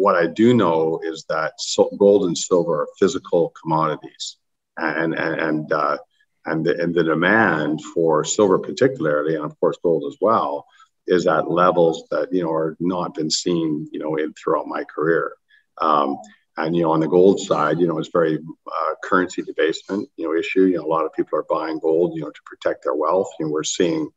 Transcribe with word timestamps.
what 0.00 0.16
I 0.16 0.26
do 0.26 0.54
know 0.54 1.00
is 1.02 1.26
that 1.28 1.52
gold 1.98 2.24
and 2.24 2.36
silver 2.36 2.82
are 2.82 2.88
physical 2.98 3.52
commodities, 3.60 4.38
and 4.78 5.14
and 5.14 5.40
and 5.40 5.72
uh, 5.72 5.98
and, 6.46 6.64
the, 6.64 6.82
and 6.82 6.94
the 6.94 7.04
demand 7.04 7.82
for 7.82 8.24
silver 8.24 8.58
particularly, 8.58 9.34
and 9.34 9.44
of 9.44 9.58
course 9.60 9.76
gold 9.82 10.04
as 10.10 10.16
well, 10.18 10.66
is 11.06 11.26
at 11.26 11.50
levels 11.50 12.04
that 12.10 12.32
you 12.32 12.42
know 12.42 12.50
are 12.50 12.76
not 12.80 13.14
been 13.14 13.30
seen 13.30 13.88
you 13.92 14.00
know 14.00 14.16
in 14.16 14.32
throughout 14.32 14.66
my 14.66 14.84
career. 14.84 15.34
Um, 15.82 16.16
and 16.56 16.74
you 16.74 16.82
know, 16.82 16.92
on 16.92 17.00
the 17.00 17.08
gold 17.08 17.40
side, 17.40 17.78
you 17.78 17.86
know, 17.86 17.98
it's 17.98 18.10
very 18.12 18.38
uh, 18.38 18.94
currency 19.04 19.42
debasement, 19.42 20.08
you 20.16 20.26
know, 20.26 20.38
issue. 20.38 20.64
You 20.64 20.78
know, 20.78 20.84
a 20.84 20.94
lot 20.94 21.04
of 21.04 21.12
people 21.12 21.38
are 21.38 21.46
buying 21.48 21.78
gold, 21.78 22.14
you 22.14 22.22
know, 22.22 22.30
to 22.30 22.40
protect 22.44 22.84
their 22.84 22.94
wealth. 22.94 23.30
And 23.38 23.50
we're 23.50 23.64
seeing 23.64 24.10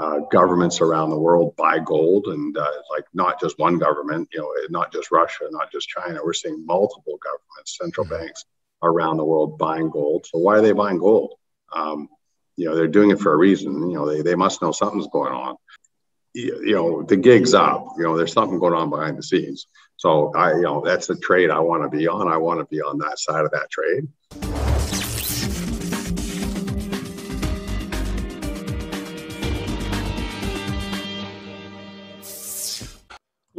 uh, 0.00 0.20
governments 0.30 0.80
around 0.80 1.10
the 1.10 1.18
world 1.18 1.54
buy 1.56 1.78
gold, 1.78 2.28
and 2.28 2.56
uh, 2.56 2.66
like 2.90 3.04
not 3.12 3.38
just 3.38 3.58
one 3.58 3.78
government, 3.78 4.26
you 4.32 4.40
know, 4.40 4.50
not 4.70 4.90
just 4.90 5.10
Russia, 5.10 5.44
not 5.50 5.70
just 5.70 5.88
China. 5.88 6.20
We're 6.24 6.32
seeing 6.32 6.64
multiple 6.64 7.18
governments, 7.22 7.76
central 7.78 8.06
mm-hmm. 8.06 8.24
banks 8.24 8.46
around 8.82 9.18
the 9.18 9.24
world 9.24 9.58
buying 9.58 9.90
gold. 9.90 10.24
So 10.24 10.38
why 10.38 10.56
are 10.56 10.62
they 10.62 10.72
buying 10.72 10.98
gold? 10.98 11.34
Um, 11.74 12.08
you 12.56 12.64
know, 12.64 12.74
they're 12.74 12.88
doing 12.88 13.10
it 13.10 13.20
for 13.20 13.32
a 13.34 13.36
reason. 13.36 13.90
You 13.90 13.96
know, 13.96 14.08
they, 14.08 14.22
they 14.22 14.34
must 14.34 14.62
know 14.62 14.72
something's 14.72 15.08
going 15.08 15.34
on. 15.34 15.56
You, 16.32 16.62
you 16.64 16.74
know, 16.74 17.02
the 17.02 17.16
gig's 17.16 17.52
up. 17.52 17.88
You 17.98 18.04
know, 18.04 18.16
there's 18.16 18.32
something 18.32 18.58
going 18.58 18.74
on 18.74 18.88
behind 18.88 19.18
the 19.18 19.22
scenes. 19.22 19.66
So 19.96 20.32
I, 20.34 20.54
you 20.54 20.62
know, 20.62 20.82
that's 20.82 21.08
the 21.08 21.16
trade 21.16 21.50
I 21.50 21.58
want 21.58 21.82
to 21.82 21.94
be 21.94 22.08
on. 22.08 22.26
I 22.26 22.38
want 22.38 22.60
to 22.60 22.66
be 22.74 22.80
on 22.80 22.96
that 22.98 23.18
side 23.18 23.44
of 23.44 23.50
that 23.50 23.70
trade. 23.70 24.08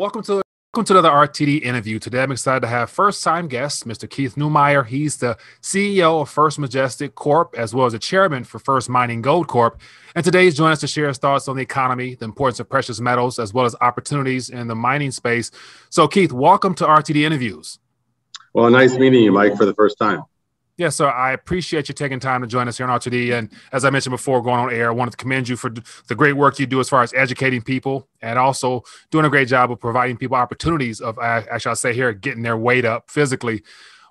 Welcome 0.02 0.24
to 0.24 0.42
Welcome 0.74 0.86
to 0.86 0.94
another 0.94 1.12
RTD 1.28 1.62
interview. 1.62 2.00
Today, 2.00 2.24
I'm 2.24 2.32
excited 2.32 2.62
to 2.62 2.68
have 2.68 2.90
first 2.90 3.24
time 3.24 3.48
guest, 3.48 3.88
Mr. 3.88 4.10
Keith 4.10 4.34
Neumeyer. 4.34 4.84
He's 4.84 5.18
the 5.18 5.38
CEO 5.62 6.24
of 6.24 6.30
First 6.32 6.58
Majestic 6.58 7.14
Corp, 7.14 7.54
as 7.56 7.76
well 7.76 7.86
as 7.86 7.94
the 7.94 8.00
chairman 8.00 8.44
for 8.44 8.58
First 8.58 8.90
Mining 8.90 9.22
Gold 9.22 9.48
Corp. 9.48 9.80
And 10.16 10.26
today, 10.26 10.46
he's 10.46 10.58
joining 10.58 10.72
us 10.72 10.80
to 10.80 10.88
share 10.88 11.08
his 11.08 11.20
thoughts 11.20 11.48
on 11.48 11.56
the 11.56 11.62
economy, 11.62 12.16
the 12.16 12.26
importance 12.26 12.60
of 12.60 12.68
precious 12.68 13.00
metals, 13.00 13.38
as 13.38 13.54
well 13.54 13.66
as 13.66 13.76
opportunities 13.80 14.50
in 14.50 14.68
the 14.68 14.74
mining 14.74 15.12
space. 15.12 15.52
So, 15.92 16.08
Keith, 16.08 16.32
welcome 16.32 16.74
to 16.76 16.84
RTD 16.84 17.22
interviews. 17.22 17.78
Well, 18.54 18.72
nice 18.72 18.98
meeting 18.98 19.22
you, 19.22 19.32
Mike, 19.32 19.56
for 19.56 19.66
the 19.66 19.76
first 19.76 20.00
time. 20.00 20.24
Yeah, 20.82 20.90
sir. 20.90 21.12
I 21.12 21.34
appreciate 21.34 21.90
you 21.90 21.94
taking 21.94 22.20
time 22.20 22.42
to 22.42 22.48
join 22.48 22.68
us 22.68 22.80
here 22.80 22.88
on 22.88 23.00
RTD. 23.00 23.38
And 23.38 23.52
as 23.72 23.86
I 23.86 23.92
mentioned 23.92 24.14
before, 24.14 24.42
going 24.42 24.60
on 24.60 24.74
air, 24.74 24.88
I 24.88 24.92
wanted 24.92 25.12
to 25.12 25.18
commend 25.18 25.48
you 25.48 25.56
for 25.56 25.70
the 25.70 26.16
great 26.16 26.34
work 26.34 26.58
you 26.58 26.66
do 26.66 26.80
as 26.80 26.90
far 26.90 27.04
as 27.04 27.14
educating 27.14 27.62
people 27.62 28.08
and 28.20 28.40
also 28.40 28.82
doing 29.12 29.24
a 29.26 29.30
great 29.30 29.48
job 29.48 29.72
of 29.72 29.80
providing 29.80 30.18
people 30.18 30.38
opportunities 30.38 31.00
of, 31.00 31.20
actually, 31.20 31.70
I'll 31.70 31.76
say 31.76 31.94
here, 31.94 32.14
getting 32.14 32.42
their 32.42 32.58
weight 32.58 32.84
up 32.84 33.12
physically. 33.12 33.62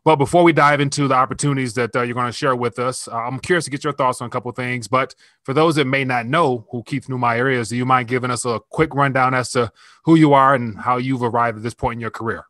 But 0.05 0.15
before 0.15 0.45
we 0.45 0.53
dive 0.53 0.81
into 0.81 1.09
the 1.09 1.15
opportunities 1.17 1.75
that 1.75 1.97
uh, 1.97 2.03
you're 2.03 2.15
going 2.15 2.27
to 2.27 2.33
share 2.33 2.55
with 2.55 2.79
us, 2.79 3.09
uh, 3.09 3.17
I'm 3.17 3.41
curious 3.41 3.65
to 3.65 3.73
get 3.73 3.83
your 3.83 3.93
thoughts 3.93 4.21
on 4.21 4.29
a 4.29 4.31
couple 4.31 4.53
things. 4.53 4.87
But 4.87 5.17
for 5.43 5.53
those 5.53 5.75
that 5.75 5.87
may 5.87 6.05
not 6.05 6.27
know 6.27 6.69
who 6.71 6.85
Keith 6.85 7.09
Neumeyer 7.09 7.53
is, 7.53 7.71
do 7.71 7.79
you 7.79 7.85
mind 7.85 8.07
giving 8.07 8.31
us 8.31 8.45
a 8.45 8.61
quick 8.69 8.95
rundown 8.95 9.35
as 9.35 9.51
to 9.51 9.73
who 10.05 10.15
you 10.15 10.35
are 10.35 10.55
and 10.55 10.79
how 10.79 10.99
you've 10.99 11.25
arrived 11.25 11.57
at 11.57 11.65
this 11.65 11.75
point 11.75 11.95
in 11.95 12.01
your 12.01 12.11
career? 12.11 12.45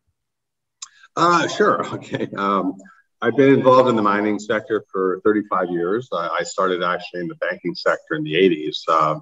Uh, 1.16 1.48
sure. 1.48 1.86
Okay. 1.94 2.28
Um, 2.36 2.74
I've 3.22 3.36
been 3.36 3.52
involved 3.52 3.90
in 3.90 3.96
the 3.96 4.02
mining 4.02 4.38
sector 4.38 4.82
for 4.90 5.20
35 5.24 5.70
years. 5.70 6.08
I 6.10 6.42
started 6.42 6.82
actually 6.82 7.20
in 7.20 7.28
the 7.28 7.34
banking 7.34 7.74
sector 7.74 8.14
in 8.14 8.24
the 8.24 8.32
80s. 8.32 8.78
Uh, 8.88 9.20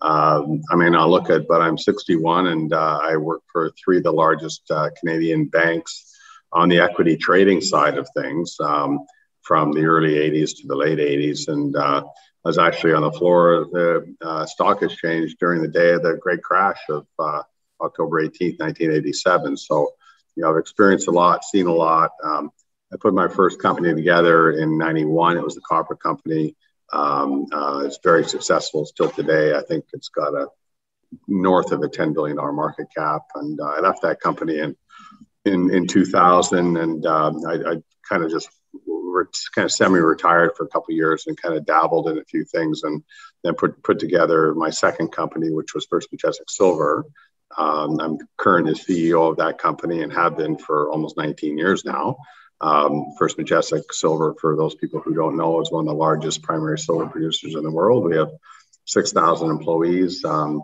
um, 0.00 0.62
I 0.68 0.74
may 0.74 0.90
not 0.90 1.10
look 1.10 1.30
it, 1.30 1.46
but 1.46 1.62
I'm 1.62 1.78
61 1.78 2.48
and 2.48 2.72
uh, 2.72 2.98
I 3.00 3.16
work 3.16 3.42
for 3.52 3.70
three 3.70 3.98
of 3.98 4.02
the 4.02 4.12
largest 4.12 4.68
uh, 4.70 4.90
Canadian 4.98 5.46
banks 5.46 6.12
on 6.52 6.68
the 6.68 6.80
equity 6.80 7.16
trading 7.16 7.60
side 7.60 7.98
of 7.98 8.08
things 8.16 8.56
um, 8.58 8.98
from 9.42 9.70
the 9.70 9.84
early 9.84 10.14
80s 10.14 10.56
to 10.56 10.66
the 10.66 10.76
late 10.76 10.98
80s. 10.98 11.46
And 11.46 11.76
uh, 11.76 12.02
I 12.02 12.48
was 12.48 12.58
actually 12.58 12.94
on 12.94 13.02
the 13.02 13.12
floor 13.12 13.52
of 13.52 13.70
the 13.70 14.16
uh, 14.22 14.44
stock 14.46 14.82
exchange 14.82 15.36
during 15.38 15.62
the 15.62 15.68
day 15.68 15.92
of 15.92 16.02
the 16.02 16.18
great 16.20 16.42
crash 16.42 16.80
of 16.88 17.06
uh, 17.20 17.42
October 17.80 18.22
18th, 18.22 18.58
1987. 18.58 19.56
So, 19.56 19.92
you 20.34 20.42
know, 20.42 20.50
I've 20.50 20.58
experienced 20.58 21.06
a 21.06 21.12
lot, 21.12 21.44
seen 21.44 21.68
a 21.68 21.72
lot. 21.72 22.10
Um, 22.24 22.50
I 22.92 22.96
put 23.00 23.14
my 23.14 23.28
first 23.28 23.60
company 23.60 23.94
together 23.94 24.52
in 24.52 24.78
91. 24.78 25.36
It 25.36 25.44
was 25.44 25.54
the 25.54 25.60
Copper 25.62 25.96
Company. 25.96 26.54
Um, 26.92 27.46
uh, 27.52 27.82
it's 27.84 27.98
very 28.02 28.24
successful 28.24 28.86
still 28.86 29.10
today. 29.10 29.54
I 29.54 29.62
think 29.62 29.86
it's 29.92 30.08
got 30.08 30.34
a 30.34 30.46
north 31.26 31.72
of 31.72 31.82
a 31.82 31.88
$10 31.88 32.14
billion 32.14 32.36
market 32.36 32.86
cap. 32.96 33.22
And 33.34 33.60
uh, 33.60 33.64
I 33.64 33.80
left 33.80 34.02
that 34.02 34.20
company 34.20 34.58
in, 34.58 34.76
in, 35.44 35.72
in 35.74 35.86
2000 35.86 36.76
and 36.76 37.06
um, 37.06 37.44
I, 37.46 37.54
I 37.54 37.82
kind 38.08 38.22
of 38.22 38.30
just 38.30 38.48
re- 38.86 39.24
kind 39.54 39.64
of 39.64 39.72
semi-retired 39.72 40.52
for 40.56 40.64
a 40.64 40.68
couple 40.68 40.94
years 40.94 41.26
and 41.26 41.40
kind 41.40 41.56
of 41.56 41.66
dabbled 41.66 42.08
in 42.08 42.18
a 42.18 42.24
few 42.24 42.44
things 42.44 42.82
and 42.84 43.02
then 43.42 43.54
put, 43.54 43.82
put 43.82 43.98
together 43.98 44.54
my 44.54 44.70
second 44.70 45.08
company, 45.08 45.50
which 45.50 45.74
was 45.74 45.86
First 45.86 46.12
Majestic 46.12 46.50
Silver. 46.50 47.04
Um, 47.56 47.98
I'm 48.00 48.18
currently 48.36 48.74
the 48.74 48.78
CEO 49.10 49.30
of 49.30 49.38
that 49.38 49.58
company 49.58 50.02
and 50.02 50.12
have 50.12 50.36
been 50.36 50.58
for 50.58 50.90
almost 50.90 51.16
19 51.16 51.58
years 51.58 51.84
now. 51.84 52.16
Um, 52.60 53.12
First 53.18 53.38
Majestic 53.38 53.92
Silver, 53.92 54.34
for 54.40 54.56
those 54.56 54.74
people 54.74 55.00
who 55.00 55.14
don't 55.14 55.36
know, 55.36 55.60
is 55.60 55.70
one 55.70 55.86
of 55.86 55.88
the 55.88 55.94
largest 55.94 56.42
primary 56.42 56.78
silver 56.78 57.06
producers 57.06 57.54
in 57.54 57.62
the 57.62 57.70
world. 57.70 58.04
We 58.04 58.16
have 58.16 58.30
6,000 58.86 59.50
employees, 59.50 60.24
um, 60.24 60.62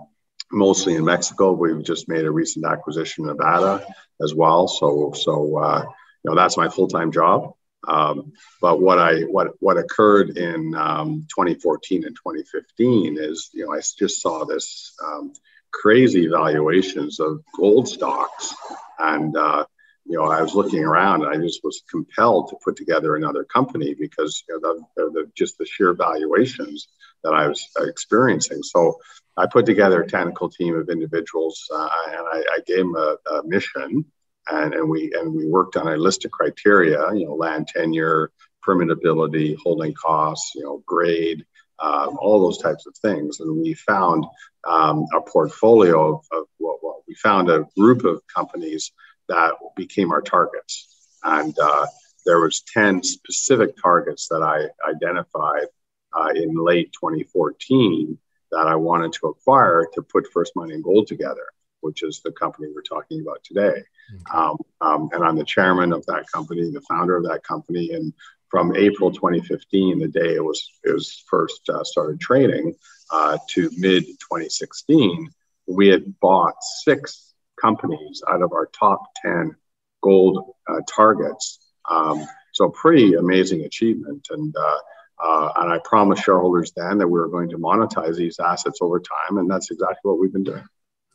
mostly 0.51 0.95
in 0.95 1.05
Mexico. 1.05 1.53
We've 1.53 1.85
just 1.85 2.09
made 2.09 2.25
a 2.25 2.31
recent 2.31 2.65
acquisition 2.65 3.25
in 3.25 3.29
Nevada 3.29 3.87
as 4.23 4.35
well. 4.35 4.69
So, 4.69 5.13
so 5.15 5.59
uh, 5.59 5.83
you 6.25 6.31
know, 6.31 6.37
that's 6.37 6.57
my 6.57 6.69
full-time 6.69 7.13
job. 7.13 7.53
Um, 7.87 8.33
but 8.61 8.81
what 8.81 8.99
I 8.99 9.23
what 9.23 9.49
what 9.59 9.77
occurred 9.77 10.37
in 10.39 10.75
um, 10.77 11.27
2014 11.35 12.05
and 12.05 12.15
2015 12.15 13.17
is, 13.19 13.51
you 13.53 13.67
know, 13.67 13.73
I 13.73 13.79
just 13.79 14.23
saw 14.23 14.45
this 14.45 14.95
um, 15.05 15.33
crazy 15.73 16.29
valuations 16.29 17.19
of 17.19 17.43
gold 17.57 17.89
stocks, 17.89 18.55
and 19.01 19.37
uh, 19.37 19.67
you 20.05 20.19
know, 20.19 20.25
I 20.25 20.43
was 20.43 20.55
looking 20.55 20.85
around 20.85 21.23
and 21.23 21.33
I 21.33 21.37
just 21.37 21.61
was 21.63 21.83
compelled 21.91 22.49
to 22.49 22.57
put 22.65 22.77
together 22.77 23.17
another 23.17 23.45
company 23.45 23.95
because 23.95 24.43
you 24.49 24.61
know, 24.61 24.87
the, 24.97 25.11
the, 25.11 25.31
just 25.35 25.59
the 25.59 25.67
sheer 25.67 25.95
valuations 25.95 26.89
that 27.23 27.35
I 27.35 27.47
was 27.47 27.69
experiencing. 27.79 28.63
So 28.63 28.99
I 29.37 29.47
put 29.47 29.65
together 29.65 30.03
a 30.03 30.07
technical 30.07 30.51
team 30.51 30.77
of 30.77 30.89
individuals 30.89 31.69
uh, 31.73 31.89
and 32.09 32.27
I, 32.33 32.45
I, 32.53 32.59
gave 32.67 32.79
them 32.79 32.97
a, 32.97 33.17
a, 33.31 33.43
mission 33.45 34.05
and, 34.49 34.75
and 34.75 34.89
we 34.89 35.13
and 35.15 35.33
we 35.35 35.47
worked 35.47 35.77
on 35.77 35.89
a 35.89 35.97
list 35.97 36.25
of 36.25 36.33
criteria, 36.33 36.99
you 37.15 37.27
know, 37.27 37.35
land 37.35 37.69
tenure, 37.69 38.33
permittability, 38.67 39.57
holding 39.63 39.95
costs, 39.95 40.53
you 40.55 40.65
know, 40.65 40.83
grade, 40.85 41.45
um, 41.79 42.17
all 42.21 42.41
those 42.41 42.59
types 42.59 42.87
of 42.87 42.97
things. 42.97 43.41
And 43.41 43.63
we 43.63 43.75
found 43.75 44.25
um, 44.69 45.07
a 45.15 45.21
portfolio 45.21 46.17
of, 46.17 46.27
of 46.33 46.47
what, 46.59 46.79
what 46.81 46.97
we 47.07 47.15
found 47.15 47.51
a 47.51 47.67
group 47.77 48.05
of 48.05 48.21
companies 48.35 48.93
that 49.29 49.55
became 49.77 50.13
our 50.13 50.23
targets. 50.23 50.89
And 51.23 51.57
uh, 51.59 51.87
there 52.25 52.41
was 52.41 52.63
10 52.73 53.03
specific 53.03 53.75
targets 53.81 54.29
that 54.29 54.43
I 54.43 54.69
identified 54.89 55.67
uh, 56.13 56.31
in 56.35 56.55
late 56.55 56.93
2014 56.93 58.19
that 58.51 58.67
I 58.67 58.77
wanted 58.77 59.13
to 59.15 59.29
acquire 59.29 59.87
to 59.95 60.03
put 60.03 60.31
First 60.33 60.53
Mining 60.57 60.83
Gold 60.83 61.07
together, 61.07 61.47
which 61.81 62.03
is 62.03 62.21
the 62.23 62.33
company 62.33 62.69
we're 62.75 62.83
talking 62.83 63.23
about 63.23 63.43
today. 63.43 63.83
Okay. 64.13 64.23
Um, 64.35 64.59
um, 64.81 65.09
and 65.13 65.25
I'm 65.25 65.37
the 65.37 65.45
chairman 65.45 65.93
of 65.93 66.05
that 66.07 66.31
company, 66.31 66.71
the 66.71 66.83
founder 66.83 67.17
of 67.17 67.25
that 67.25 67.45
company. 67.45 67.93
And 67.93 68.13
from 68.49 68.77
April 68.77 69.11
2015, 69.11 70.01
the 70.01 70.09
day 70.09 70.35
it 70.35 70.45
was 70.45 70.71
it 70.85 70.93
was 70.93 71.25
first 71.29 71.69
uh, 71.71 71.83
started 71.83 72.21
trading, 72.21 72.75
uh, 73.13 73.39
to 73.47 73.71
mid 73.77 74.05
2016, 74.05 75.31
we 75.67 75.89
had 75.89 76.19
bought 76.21 76.55
six 76.83 77.32
companies 77.63 78.23
out 78.29 78.43
of 78.43 78.53
our 78.53 78.67
top 78.79 79.05
10 79.23 79.55
gold 80.03 80.55
uh, 80.69 80.81
targets. 80.95 81.61
Um, 81.89 82.27
so 82.53 82.69
pretty 82.69 83.15
amazing 83.15 83.63
achievement. 83.63 84.27
And, 84.31 84.55
uh, 84.57 84.79
uh, 85.25 85.53
and 85.57 85.73
I 85.73 85.79
promised 85.85 86.25
shareholders 86.25 86.73
then 86.77 86.99
that 86.99 87.07
we 87.07 87.19
were 87.19 87.29
going 87.29 87.49
to 87.51 87.59
monetize 87.59 88.17
these 88.17 88.39
assets 88.41 88.81
over 88.83 89.01
time. 89.01 89.39
And 89.39 89.49
that's 89.49 89.71
exactly 89.71 90.01
what 90.03 90.19
we've 90.19 90.33
been 90.33 90.45
doing. 90.45 90.65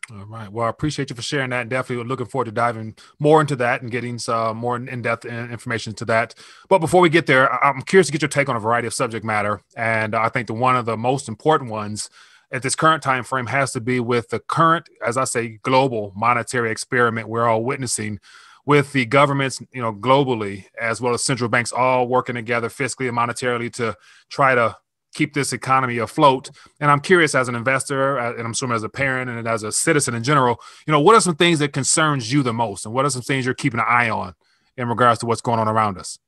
All 0.10 0.26
right. 0.26 0.50
Well, 0.50 0.66
I 0.66 0.70
appreciate 0.70 1.10
you 1.10 1.18
for 1.18 1.22
sharing 1.22 1.50
that. 1.50 1.62
And 1.62 1.70
Definitely 1.70 2.06
looking 2.06 2.28
forward 2.28 2.46
to 2.46 2.52
diving 2.52 2.96
more 3.20 3.42
into 3.42 3.58
that 3.58 3.82
and 3.82 3.92
getting 3.92 4.18
some 4.18 4.56
more 4.56 4.78
in-depth 4.78 5.26
information 5.26 5.94
to 5.96 6.06
that. 6.06 6.34
But 6.70 6.80
before 6.80 7.02
we 7.02 7.10
get 7.10 7.26
there, 7.26 7.54
I'm 7.64 7.82
curious 7.82 8.08
to 8.08 8.14
get 8.14 8.22
your 8.22 8.30
take 8.30 8.48
on 8.48 8.56
a 8.56 8.60
variety 8.60 8.88
of 8.88 8.94
subject 8.94 9.26
matter. 9.26 9.62
And 9.76 10.16
I 10.16 10.30
think 10.30 10.48
the 10.48 10.54
one 10.54 10.78
of 10.78 10.86
the 10.86 10.96
most 10.96 11.28
important 11.28 11.72
ones 11.72 12.10
at 12.52 12.62
this 12.62 12.76
current 12.76 13.04
time 13.04 13.24
frame 13.24 13.48
has 13.48 13.74
to 13.74 13.82
be 13.82 14.00
with 14.00 14.30
the 14.30 14.40
current, 14.40 14.90
as 15.06 15.18
I 15.18 15.26
say, 15.26 15.60
global 15.64 16.14
monetary 16.16 16.72
experiment 16.72 17.28
we're 17.30 17.48
all 17.48 17.64
witnessing 17.64 18.20
with 18.66 18.92
the 18.92 19.06
governments, 19.06 19.62
you 19.72 19.82
know, 19.82 19.94
globally, 19.94 20.66
as 20.80 21.00
well 21.00 21.14
as 21.14 21.24
central 21.24 21.50
banks 21.50 21.72
all 21.72 22.08
working 22.08 22.36
together 22.36 22.68
fiscally 22.68 23.08
and 23.08 23.18
monetarily 23.18 23.72
to 23.74 23.96
try 24.30 24.56
to 24.56 24.76
keep 25.14 25.34
this 25.34 25.54
economy 25.54 25.98
afloat. 25.98 26.50
And 26.80 26.92
I'm 26.92 27.00
curious, 27.00 27.34
as 27.34 27.48
an 27.48 27.56
investor, 27.56 28.20
uh, 28.20 28.34
and 28.34 28.42
I'm 28.42 28.52
assuming 28.52 28.76
as 28.76 28.84
a 28.84 28.90
parent 28.90 29.30
and 29.30 29.48
as 29.48 29.64
a 29.64 29.72
citizen 29.72 30.16
in 30.16 30.24
general, 30.24 30.60
you 30.86 30.92
know, 30.92 31.00
what 31.00 31.16
are 31.16 31.22
some 31.22 31.36
things 31.36 31.60
that 31.60 31.72
concerns 31.72 32.32
you 32.32 32.44
the 32.44 32.54
most, 32.54 32.86
and 32.86 32.94
what 32.94 33.06
are 33.06 33.10
some 33.10 33.22
things 33.22 33.46
you're 33.46 33.56
keeping 33.56 33.80
an 33.80 33.86
eye 33.88 34.10
on 34.10 34.36
in 34.76 34.90
regards 34.90 35.22
to 35.22 35.26
what's 35.26 35.42
going 35.42 35.60
on 35.60 35.68
around 35.68 35.98
us? 35.98 36.20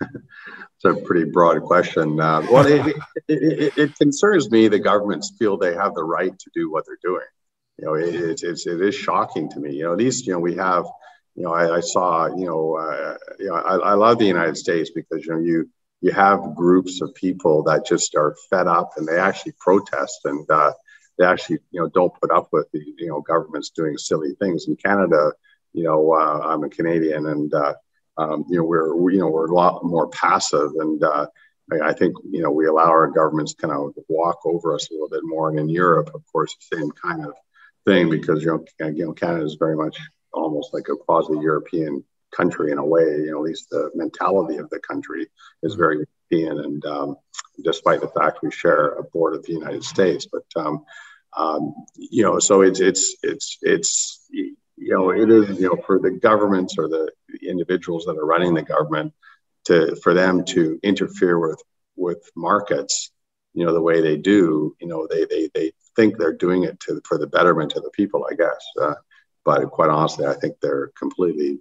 It's 0.00 0.84
a 0.84 0.94
pretty 0.94 1.30
broad 1.30 1.62
question. 1.62 2.20
Uh, 2.20 2.46
well, 2.50 2.66
it, 2.66 2.86
it, 3.28 3.42
it, 3.42 3.78
it, 3.78 3.96
concerns 3.96 4.50
me 4.50 4.68
that 4.68 4.80
governments 4.80 5.32
feel 5.38 5.56
they 5.56 5.74
have 5.74 5.94
the 5.94 6.04
right 6.04 6.38
to 6.38 6.50
do 6.54 6.70
what 6.70 6.84
they're 6.86 6.98
doing. 7.02 7.26
You 7.78 7.86
know, 7.86 7.94
it, 7.94 8.42
it's, 8.42 8.66
it 8.66 8.80
is 8.80 8.94
shocking 8.94 9.50
to 9.50 9.60
me. 9.60 9.74
You 9.74 9.84
know, 9.84 9.92
at 9.92 9.98
least, 9.98 10.26
you 10.26 10.32
know, 10.32 10.38
we 10.38 10.56
have, 10.56 10.84
you 11.34 11.44
know, 11.44 11.52
I, 11.52 11.76
I 11.76 11.80
saw, 11.80 12.26
you 12.26 12.46
know, 12.46 12.76
uh, 12.76 13.16
you 13.38 13.46
know, 13.46 13.54
I, 13.54 13.76
I 13.76 13.94
love 13.94 14.18
the 14.18 14.26
United 14.26 14.56
States 14.56 14.90
because, 14.94 15.24
you 15.24 15.32
know, 15.32 15.40
you, 15.40 15.68
you 16.00 16.12
have 16.12 16.54
groups 16.54 17.00
of 17.00 17.14
people 17.14 17.62
that 17.64 17.86
just 17.86 18.14
are 18.14 18.36
fed 18.50 18.66
up 18.66 18.92
and 18.96 19.06
they 19.06 19.18
actually 19.18 19.52
protest 19.58 20.20
and 20.24 20.48
uh, 20.50 20.72
they 21.18 21.24
actually, 21.24 21.58
you 21.70 21.80
know, 21.80 21.88
don't 21.88 22.18
put 22.20 22.30
up 22.30 22.48
with 22.52 22.70
the, 22.72 22.80
you 22.98 23.08
know, 23.08 23.20
governments 23.20 23.70
doing 23.70 23.96
silly 23.96 24.34
things. 24.38 24.68
In 24.68 24.76
Canada, 24.76 25.32
you 25.72 25.84
know, 25.84 26.12
uh, 26.12 26.40
I'm 26.44 26.64
a 26.64 26.68
Canadian 26.68 27.26
and, 27.26 27.52
uh, 27.52 27.74
um, 28.18 28.44
you 28.48 28.58
know, 28.58 28.64
we're, 28.64 28.94
we, 28.94 29.14
you 29.14 29.20
know, 29.20 29.28
we're 29.28 29.46
a 29.46 29.54
lot 29.54 29.84
more 29.84 30.08
passive 30.08 30.70
and 30.78 31.02
uh, 31.02 31.26
I, 31.82 31.92
think, 31.92 32.14
you 32.30 32.42
know, 32.42 32.50
we 32.50 32.66
allow 32.66 32.86
our 32.86 33.08
governments 33.08 33.54
kind 33.54 33.72
of 33.72 33.92
walk 34.08 34.38
over 34.44 34.74
us 34.74 34.88
a 34.88 34.94
little 34.94 35.08
bit 35.08 35.24
more. 35.24 35.50
And 35.50 35.58
in 35.58 35.68
Europe, 35.68 36.10
of 36.14 36.22
course, 36.30 36.54
the 36.54 36.76
same 36.76 36.90
kind 36.92 37.26
of 37.26 37.32
thing 37.84 38.08
because, 38.08 38.42
you 38.42 38.64
know, 38.78 38.88
you 38.88 39.06
know 39.06 39.12
Canada 39.12 39.44
is 39.44 39.56
very 39.58 39.76
much 39.76 39.98
almost 40.32 40.72
like 40.72 40.88
a 40.88 40.96
quasi-European 40.96 42.04
country 42.34 42.70
in 42.70 42.78
a 42.78 42.84
way. 42.84 43.02
You 43.02 43.32
know, 43.32 43.38
at 43.38 43.44
least 43.44 43.70
the 43.70 43.90
mentality 43.94 44.58
of 44.58 44.70
the 44.70 44.78
country 44.80 45.26
is 45.62 45.74
very 45.74 46.06
European, 46.30 46.64
and 46.64 46.84
um, 46.86 47.16
despite 47.64 48.00
the 48.00 48.08
fact 48.08 48.40
we 48.42 48.50
share 48.50 48.92
a 48.92 49.02
border 49.02 49.36
with 49.36 49.46
the 49.46 49.52
United 49.52 49.84
States, 49.84 50.26
but 50.30 50.44
um, 50.56 50.84
um, 51.36 51.74
you 51.96 52.22
know, 52.22 52.38
so 52.38 52.62
it's 52.62 52.80
it's 52.80 53.16
it's 53.22 53.58
it's 53.62 54.26
you 54.76 54.92
know 54.92 55.10
it 55.10 55.30
is 55.30 55.58
you 55.58 55.68
know 55.68 55.82
for 55.86 55.98
the 55.98 56.10
governments 56.10 56.76
or 56.78 56.88
the 56.88 57.10
individuals 57.42 58.04
that 58.04 58.16
are 58.16 58.26
running 58.26 58.54
the 58.54 58.62
government 58.62 59.12
to 59.64 59.96
for 60.02 60.14
them 60.14 60.44
to 60.44 60.78
interfere 60.82 61.38
with 61.38 61.62
with 61.96 62.30
markets 62.36 63.10
you 63.54 63.64
know 63.64 63.72
the 63.72 63.82
way 63.82 64.00
they 64.00 64.16
do 64.16 64.76
you 64.80 64.86
know 64.86 65.06
they 65.08 65.24
they, 65.26 65.50
they 65.54 65.72
think 65.94 66.18
they're 66.18 66.32
doing 66.36 66.64
it 66.64 66.78
to 66.80 67.00
for 67.04 67.18
the 67.18 67.26
betterment 67.26 67.74
of 67.74 67.82
the 67.82 67.90
people 67.90 68.26
i 68.30 68.34
guess 68.34 68.64
uh, 68.82 68.94
but 69.44 69.70
quite 69.70 69.90
honestly 69.90 70.26
i 70.26 70.34
think 70.34 70.56
they're 70.60 70.90
completely 70.98 71.58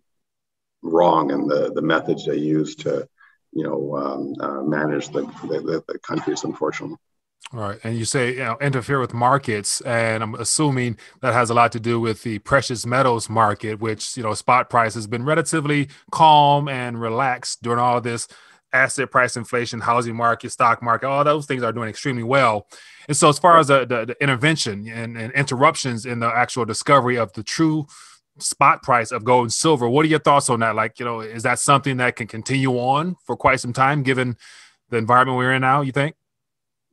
wrong 0.86 1.32
in 1.32 1.48
the, 1.48 1.72
the 1.74 1.82
methods 1.82 2.26
they 2.26 2.38
use 2.38 2.76
to, 2.76 3.08
you 3.52 3.64
know, 3.64 3.96
um, 3.98 4.34
uh, 4.40 4.62
manage 4.62 5.10
the, 5.10 5.22
the, 5.44 5.84
the 5.88 6.00
countries, 6.00 6.44
unfortunately. 6.44 6.98
All 7.54 7.60
right. 7.60 7.80
And 7.84 7.98
you 7.98 8.06
say, 8.06 8.34
you 8.34 8.40
know, 8.40 8.58
interfere 8.60 9.00
with 9.00 9.14
markets. 9.14 9.80
And 9.82 10.24
I'm 10.24 10.36
assuming 10.36 10.98
that 11.22 11.34
has 11.34 11.50
a 11.50 11.54
lot 11.54 11.72
to 11.74 11.80
do 11.80 12.00
with 12.00 12.24
the 12.24 12.40
precious 12.40 12.86
metals 12.86 13.30
market, 13.30 13.80
which, 13.80 14.18
you 14.18 14.24
know, 14.24 14.34
spot 14.34 14.70
price 14.70 14.94
has 14.96 15.08
been 15.08 15.24
relatively 15.24 15.88
calm 16.12 16.68
and 16.68 17.00
relaxed 17.00 17.62
during 17.62 17.80
all 17.80 18.02
this 18.02 18.28
asset 18.74 19.10
price 19.10 19.38
inflation, 19.38 19.80
housing 19.80 20.16
market, 20.16 20.52
stock 20.52 20.84
market, 20.84 21.08
all 21.08 21.24
those 21.24 21.46
things 21.46 21.64
are 21.64 21.72
doing 21.72 21.88
extremely 21.88 22.24
well. 22.24 22.68
And 23.08 23.16
so, 23.16 23.30
as 23.30 23.40
far 23.40 23.58
as 23.58 23.68
the, 23.68 23.86
the, 23.86 24.06
the 24.06 24.22
intervention 24.22 24.88
and, 24.90 25.16
and 25.16 25.32
interruptions 25.34 26.06
in 26.06 26.20
the 26.20 26.28
actual 26.28 26.66
discovery 26.66 27.16
of 27.18 27.32
the 27.34 27.44
true 27.44 27.88
spot 28.40 28.84
price 28.84 29.12
of 29.12 29.24
gold 29.24 29.46
and 29.46 29.54
silver. 29.54 29.88
What 29.88 30.06
are 30.06 30.10
your 30.10 30.20
thoughts 30.20 30.50
on 30.50 30.60
that? 30.60 30.76
Like, 30.76 31.00
you 31.00 31.06
know, 31.06 31.22
is 31.22 31.44
that 31.44 31.60
something 31.60 31.98
that 31.98 32.18
can 32.18 32.28
continue 32.28 32.72
on 32.72 33.16
for 33.26 33.38
quite 33.38 33.62
some 33.62 33.72
time 33.72 34.04
given 34.04 34.36
the 34.90 34.98
environment 34.98 35.38
we're 35.38 35.54
in 35.54 35.62
now, 35.62 35.82
you 35.82 35.94
think? 35.94 36.16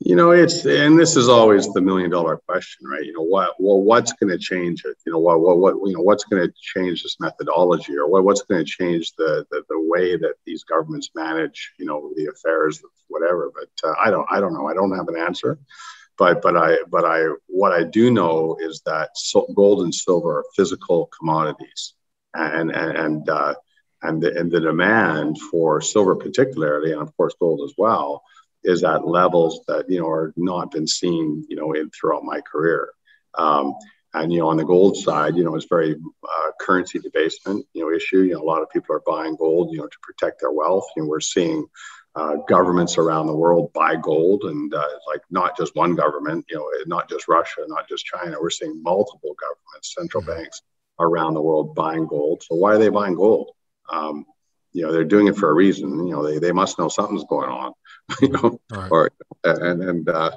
You 0.04 0.16
know, 0.16 0.32
it's 0.32 0.64
and 0.64 0.98
this 0.98 1.16
is 1.16 1.28
always 1.28 1.72
the 1.72 1.80
million 1.80 2.10
dollar 2.10 2.38
question, 2.48 2.88
right? 2.88 3.04
You 3.04 3.12
know, 3.12 3.22
what 3.22 3.54
well, 3.58 3.80
what's 3.80 4.12
going 4.12 4.30
to 4.30 4.38
change 4.38 4.84
it? 4.84 4.96
You 5.06 5.12
know, 5.12 5.18
what 5.18 5.40
what 5.40 5.58
what 5.58 5.74
you 5.86 5.94
know, 5.94 6.02
what's 6.02 6.24
going 6.24 6.46
to 6.46 6.52
change 6.60 7.02
this 7.02 7.20
methodology, 7.20 7.96
or 7.96 8.08
what, 8.08 8.24
what's 8.24 8.42
going 8.42 8.64
to 8.64 8.70
change 8.70 9.12
the, 9.16 9.46
the 9.50 9.62
the 9.68 9.80
way 9.80 10.16
that 10.16 10.34
these 10.44 10.64
governments 10.64 11.10
manage, 11.14 11.72
you 11.78 11.86
know, 11.86 12.12
the 12.16 12.26
affairs 12.26 12.82
whatever? 13.08 13.52
But 13.54 13.88
uh, 13.88 13.94
I 14.02 14.10
don't 14.10 14.26
I 14.30 14.40
don't 14.40 14.54
know. 14.54 14.66
I 14.68 14.74
don't 14.74 14.96
have 14.96 15.08
an 15.08 15.16
answer 15.16 15.58
but 16.18 16.42
but 16.42 16.56
I 16.56 16.78
but 16.88 17.04
I 17.04 17.26
what 17.46 17.72
I 17.72 17.84
do 17.84 18.10
know 18.10 18.56
is 18.60 18.82
that 18.86 19.10
so, 19.14 19.46
gold 19.54 19.82
and 19.82 19.94
silver 19.94 20.38
are 20.38 20.44
physical 20.54 21.10
commodities, 21.18 21.94
and 22.34 22.70
and 22.70 22.96
and 22.96 23.28
uh, 23.28 23.54
and, 24.02 24.22
the, 24.22 24.36
and 24.38 24.50
the 24.50 24.60
demand 24.60 25.40
for 25.40 25.80
silver 25.80 26.14
particularly, 26.14 26.92
and 26.92 27.02
of 27.02 27.16
course 27.16 27.34
gold 27.38 27.62
as 27.64 27.74
well, 27.78 28.22
is 28.64 28.84
at 28.84 29.06
levels 29.06 29.60
that 29.68 29.88
you 29.88 30.00
know 30.00 30.08
are 30.08 30.32
not 30.36 30.70
been 30.70 30.86
seen 30.86 31.44
you 31.48 31.56
know 31.56 31.72
in 31.72 31.90
throughout 31.90 32.24
my 32.24 32.40
career. 32.40 32.90
Um, 33.34 33.74
and 34.14 34.32
you 34.32 34.40
know, 34.40 34.48
on 34.48 34.58
the 34.58 34.64
gold 34.64 34.96
side, 34.96 35.36
you 35.36 35.44
know, 35.44 35.54
it's 35.54 35.66
very 35.66 35.94
uh, 35.94 36.50
currency 36.60 36.98
debasement, 36.98 37.66
you 37.72 37.82
know, 37.82 37.96
issue. 37.96 38.20
You 38.20 38.34
know, 38.34 38.42
a 38.42 38.44
lot 38.44 38.60
of 38.60 38.68
people 38.70 38.94
are 38.94 39.02
buying 39.06 39.36
gold, 39.36 39.70
you 39.72 39.78
know, 39.78 39.86
to 39.86 39.98
protect 40.02 40.40
their 40.40 40.52
wealth. 40.52 40.86
And 40.96 41.08
we're 41.08 41.20
seeing 41.20 41.66
uh, 42.14 42.36
governments 42.46 42.98
around 42.98 43.26
the 43.26 43.36
world 43.36 43.72
buy 43.72 43.96
gold, 43.96 44.44
and 44.44 44.72
uh, 44.74 44.84
like 45.06 45.22
not 45.30 45.56
just 45.56 45.74
one 45.74 45.94
government, 45.94 46.44
you 46.50 46.56
know, 46.56 46.68
not 46.86 47.08
just 47.08 47.26
Russia, 47.26 47.62
not 47.68 47.88
just 47.88 48.04
China. 48.04 48.36
We're 48.38 48.50
seeing 48.50 48.82
multiple 48.82 49.34
governments, 49.40 49.94
central 49.98 50.22
mm-hmm. 50.22 50.42
banks 50.42 50.60
around 51.00 51.34
the 51.34 51.42
world 51.42 51.74
buying 51.74 52.06
gold. 52.06 52.42
So 52.42 52.54
why 52.56 52.74
are 52.74 52.78
they 52.78 52.90
buying 52.90 53.14
gold? 53.14 53.52
Um, 53.90 54.26
you 54.72 54.82
know, 54.82 54.92
they're 54.92 55.04
doing 55.04 55.28
it 55.28 55.36
for 55.36 55.50
a 55.50 55.54
reason. 55.54 56.06
You 56.06 56.12
know, 56.12 56.26
they, 56.26 56.38
they 56.38 56.52
must 56.52 56.78
know 56.78 56.88
something's 56.88 57.24
going 57.24 57.48
on. 57.48 57.72
You 58.20 58.28
know, 58.28 58.60
right. 58.70 58.90
or 58.90 59.10
and 59.44 59.82
and 59.82 60.08
uh, 60.08 60.32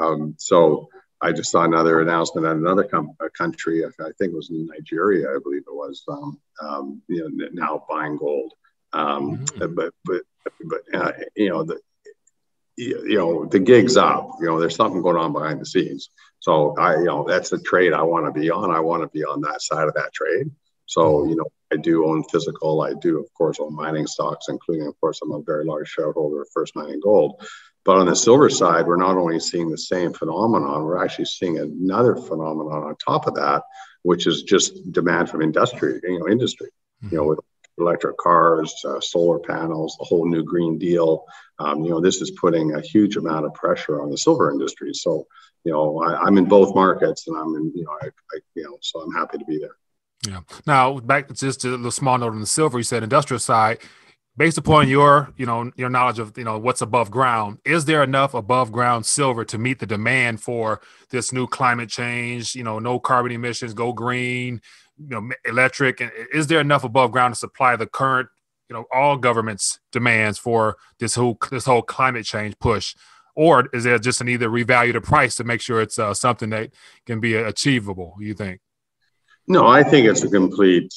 um, 0.00 0.34
so 0.38 0.88
I 1.20 1.32
just 1.32 1.50
saw 1.50 1.64
another 1.64 2.00
announcement 2.00 2.46
at 2.46 2.56
another 2.56 2.84
com- 2.84 3.16
country. 3.36 3.84
I 3.84 3.90
think 4.18 4.32
it 4.32 4.34
was 4.34 4.50
in 4.50 4.66
Nigeria, 4.66 5.28
I 5.28 5.38
believe 5.42 5.62
it 5.66 5.74
was. 5.74 6.04
Um, 6.08 6.40
um, 6.62 7.02
you 7.08 7.28
know, 7.28 7.48
now 7.52 7.84
buying 7.88 8.16
gold. 8.16 8.52
Um, 8.92 9.38
mm-hmm. 9.38 9.74
But 9.74 9.92
but 10.04 10.22
but 10.64 10.80
uh, 10.94 11.12
you 11.36 11.50
know 11.50 11.64
the 11.64 11.80
you 12.76 13.16
know 13.16 13.46
the 13.46 13.58
gig's 13.58 13.96
up. 13.96 14.30
You 14.40 14.46
know 14.46 14.60
there's 14.60 14.76
something 14.76 15.02
going 15.02 15.16
on 15.16 15.32
behind 15.32 15.60
the 15.60 15.66
scenes. 15.66 16.10
So 16.40 16.74
I 16.78 16.96
you 16.98 17.04
know 17.06 17.24
that's 17.26 17.50
the 17.50 17.58
trade 17.58 17.92
I 17.92 18.02
want 18.02 18.26
to 18.26 18.40
be 18.40 18.50
on. 18.50 18.70
I 18.70 18.80
want 18.80 19.02
to 19.02 19.08
be 19.08 19.24
on 19.24 19.40
that 19.42 19.60
side 19.60 19.88
of 19.88 19.94
that 19.94 20.12
trade. 20.12 20.50
So 20.86 21.02
mm-hmm. 21.02 21.30
you 21.30 21.36
know 21.36 21.46
I 21.72 21.76
do 21.76 22.06
own 22.06 22.24
physical. 22.24 22.82
I 22.82 22.94
do 22.94 23.18
of 23.18 23.32
course 23.34 23.58
own 23.60 23.74
mining 23.74 24.06
stocks, 24.06 24.46
including 24.48 24.86
of 24.86 24.98
course 25.00 25.20
I'm 25.22 25.32
a 25.32 25.42
very 25.42 25.64
large 25.64 25.88
shareholder 25.88 26.42
of 26.42 26.48
First 26.52 26.74
Mining 26.76 27.00
Gold. 27.00 27.42
But 27.84 27.98
on 27.98 28.06
the 28.06 28.16
silver 28.16 28.50
side, 28.50 28.86
we're 28.86 28.96
not 28.96 29.16
only 29.16 29.40
seeing 29.40 29.70
the 29.70 29.78
same 29.78 30.12
phenomenon, 30.12 30.84
we're 30.84 31.02
actually 31.02 31.24
seeing 31.26 31.58
another 31.58 32.16
phenomenon 32.16 32.82
on 32.84 32.96
top 32.96 33.26
of 33.26 33.34
that, 33.36 33.62
which 34.02 34.26
is 34.26 34.42
just 34.42 34.92
demand 34.92 35.30
from 35.30 35.42
industry, 35.42 36.00
you 36.02 36.18
know, 36.18 36.28
industry. 36.28 36.68
Mm-hmm. 37.02 37.14
You 37.14 37.18
know, 37.18 37.24
with 37.28 37.38
electric 37.78 38.16
cars, 38.18 38.74
uh, 38.84 39.00
solar 39.00 39.38
panels, 39.38 39.96
the 39.98 40.04
whole 40.04 40.28
new 40.28 40.42
Green 40.42 40.78
Deal. 40.78 41.24
Um, 41.58 41.84
you 41.84 41.90
know, 41.90 42.00
this 42.00 42.20
is 42.20 42.32
putting 42.32 42.74
a 42.74 42.80
huge 42.80 43.16
amount 43.16 43.46
of 43.46 43.54
pressure 43.54 44.02
on 44.02 44.10
the 44.10 44.18
silver 44.18 44.50
industry. 44.50 44.92
So, 44.94 45.26
you 45.64 45.72
know, 45.72 46.02
I, 46.02 46.26
am 46.26 46.38
in 46.38 46.46
both 46.46 46.74
markets, 46.74 47.26
and 47.28 47.36
I'm 47.36 47.54
in, 47.54 47.72
you 47.74 47.84
know, 47.84 47.92
I, 48.02 48.06
I, 48.06 48.38
you 48.54 48.64
know, 48.64 48.78
so 48.80 49.00
I'm 49.00 49.12
happy 49.12 49.38
to 49.38 49.44
be 49.44 49.58
there. 49.58 49.76
Yeah. 50.28 50.40
Now, 50.66 51.00
back 51.00 51.28
to 51.28 51.34
just 51.34 51.60
to 51.62 51.76
the 51.76 51.92
small 51.92 52.18
note 52.18 52.32
on 52.32 52.40
the 52.40 52.46
silver, 52.46 52.78
you 52.78 52.84
said 52.84 53.02
industrial 53.02 53.40
side. 53.40 53.78
Based 54.36 54.56
upon 54.56 54.88
your, 54.88 55.34
you 55.36 55.46
know, 55.46 55.72
your 55.74 55.88
knowledge 55.88 56.20
of, 56.20 56.38
you 56.38 56.44
know, 56.44 56.58
what's 56.58 56.80
above 56.80 57.10
ground, 57.10 57.58
is 57.64 57.86
there 57.86 58.04
enough 58.04 58.34
above 58.34 58.70
ground 58.70 59.04
silver 59.04 59.44
to 59.44 59.58
meet 59.58 59.80
the 59.80 59.86
demand 59.86 60.40
for 60.40 60.80
this 61.10 61.32
new 61.32 61.48
climate 61.48 61.88
change? 61.88 62.54
You 62.54 62.62
know, 62.62 62.78
no 62.78 63.00
carbon 63.00 63.32
emissions, 63.32 63.74
go 63.74 63.92
green, 63.92 64.60
you 64.98 65.08
know 65.08 65.30
electric 65.44 66.00
and 66.00 66.10
is 66.32 66.46
there 66.46 66.60
enough 66.60 66.84
above 66.84 67.12
ground 67.12 67.34
to 67.34 67.38
supply 67.38 67.76
the 67.76 67.86
current 67.86 68.28
you 68.68 68.74
know 68.74 68.84
all 68.92 69.16
governments 69.16 69.78
demands 69.92 70.38
for 70.38 70.76
this 70.98 71.14
whole 71.14 71.38
this 71.50 71.64
whole 71.64 71.82
climate 71.82 72.24
change 72.24 72.58
push 72.58 72.94
or 73.36 73.68
is 73.72 73.84
there 73.84 73.98
just 73.98 74.20
an 74.20 74.26
to 74.26 74.38
revalue 74.38 74.92
the 74.92 75.00
price 75.00 75.36
to 75.36 75.44
make 75.44 75.60
sure 75.60 75.80
it's 75.80 75.98
uh, 75.98 76.12
something 76.12 76.50
that 76.50 76.70
can 77.06 77.20
be 77.20 77.34
achievable 77.34 78.16
you 78.18 78.34
think 78.34 78.60
no, 79.48 79.66
I 79.66 79.82
think 79.82 80.06
it's 80.06 80.22
a 80.22 80.28
complete. 80.28 80.92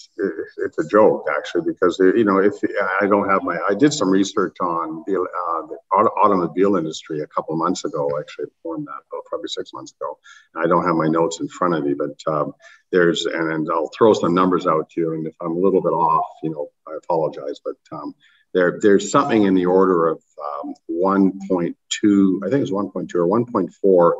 It's 0.57 0.77
a 0.77 0.87
joke 0.87 1.25
actually 1.35 1.61
because 1.71 1.97
you 1.99 2.25
know 2.25 2.37
if 2.37 2.53
I 3.01 3.07
don't 3.07 3.29
have 3.29 3.43
my, 3.43 3.57
I 3.67 3.73
did 3.73 3.93
some 3.93 4.09
research 4.09 4.57
on 4.61 5.03
the, 5.07 5.19
uh, 5.21 5.67
the 5.67 5.77
automobile 5.93 6.75
industry 6.75 7.21
a 7.21 7.27
couple 7.27 7.55
months 7.55 7.85
ago. 7.85 8.09
Actually, 8.19 8.45
than 8.65 8.85
that, 8.85 9.01
probably 9.27 9.47
six 9.47 9.71
months 9.73 9.93
ago. 9.93 10.19
I 10.55 10.67
don't 10.67 10.85
have 10.85 10.95
my 10.95 11.07
notes 11.07 11.39
in 11.39 11.47
front 11.47 11.75
of 11.75 11.85
me, 11.85 11.93
but 11.93 12.31
um, 12.31 12.53
there's 12.91 13.25
and, 13.25 13.51
and 13.51 13.69
I'll 13.71 13.89
throw 13.97 14.13
some 14.13 14.33
numbers 14.33 14.67
out 14.67 14.89
to 14.91 15.01
you. 15.01 15.13
And 15.13 15.25
if 15.27 15.35
I'm 15.41 15.51
a 15.51 15.59
little 15.59 15.81
bit 15.81 15.93
off, 15.93 16.27
you 16.43 16.49
know, 16.49 16.69
I 16.87 16.97
apologize. 16.97 17.59
But 17.63 17.77
um, 17.91 18.13
there 18.53 18.79
there's 18.81 19.11
something 19.11 19.43
in 19.43 19.53
the 19.53 19.65
order 19.65 20.09
of 20.09 20.21
um, 20.63 20.73
1.2, 20.89 22.39
I 22.43 22.49
think 22.49 22.61
it's 22.61 22.71
1.2 22.71 23.15
or 23.15 23.27
1.4 23.27 24.11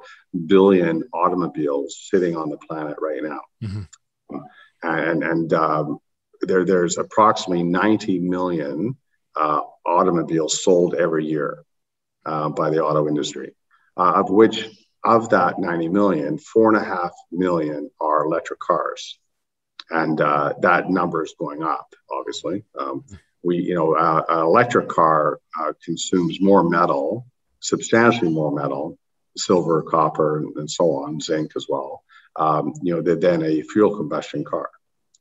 billion 0.48 1.04
automobiles 1.14 2.08
sitting 2.10 2.38
on 2.38 2.50
the 2.50 2.58
planet 2.58 2.98
right 3.02 3.24
now. 3.24 3.42
Mm-hmm 3.62 3.82
and 4.84 5.24
and 5.24 5.54
um, 5.54 6.00
there 6.42 6.66
there's 6.66 6.98
approximately 6.98 7.64
90 7.64 8.20
million 8.20 8.98
uh, 9.40 9.62
automobiles 9.86 10.64
sold 10.64 10.96
every 10.96 11.26
year. 11.26 11.64
uh, 12.26 12.50
by 12.50 12.70
the 12.70 12.84
auto 12.84 13.08
industry, 13.08 13.54
uh, 13.98 14.14
of 14.16 14.30
which 14.30 14.68
of 15.04 15.30
that 15.30 15.60
90 15.60 15.90
million, 15.90 16.38
four 16.38 16.74
and 16.74 16.82
a 16.82 16.86
half 16.86 17.12
million 17.32 17.90
are 18.00 18.26
electric 18.26 18.60
cars. 18.60 19.18
And 19.90 20.22
uh, 20.22 20.54
that 20.62 20.90
number 20.90 21.24
is 21.24 21.34
going 21.38 21.64
up, 21.64 21.94
obviously. 22.12 22.64
Um, 22.80 23.04
we, 23.44 23.58
you 23.58 23.74
know, 23.74 23.96
uh, 23.96 24.24
an 24.30 24.40
electric 24.40 24.88
car 24.88 25.40
uh, 25.60 25.74
consumes 25.84 26.40
more 26.40 26.64
metal, 26.70 27.26
substantially 27.60 28.32
more 28.32 28.52
metal, 28.52 28.98
silver, 29.36 29.82
copper, 29.82 30.40
and, 30.40 30.56
and 30.58 30.70
so 30.70 30.92
on, 30.92 31.20
zinc 31.20 31.54
as 31.56 31.66
well, 31.68 32.04
um, 32.36 32.74
you 32.82 32.96
know, 32.96 33.02
than 33.02 33.44
a 33.44 33.62
fuel 33.62 33.96
combustion 33.96 34.44
car. 34.44 34.70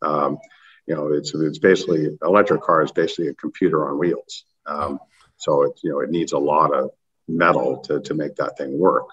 Um, 0.02 0.38
you 0.86 0.94
know, 0.94 1.12
it's 1.12 1.34
it's 1.34 1.58
basically 1.58 2.08
electric 2.22 2.62
car 2.62 2.82
is 2.82 2.92
basically 2.92 3.28
a 3.28 3.34
computer 3.34 3.88
on 3.88 3.98
wheels. 3.98 4.44
Um, 4.66 4.98
so 5.36 5.62
it 5.62 5.72
you 5.82 5.90
know 5.90 6.00
it 6.00 6.10
needs 6.10 6.32
a 6.32 6.38
lot 6.38 6.74
of 6.74 6.90
metal 7.28 7.78
to 7.82 8.00
to 8.00 8.14
make 8.14 8.36
that 8.36 8.56
thing 8.58 8.78
work. 8.78 9.08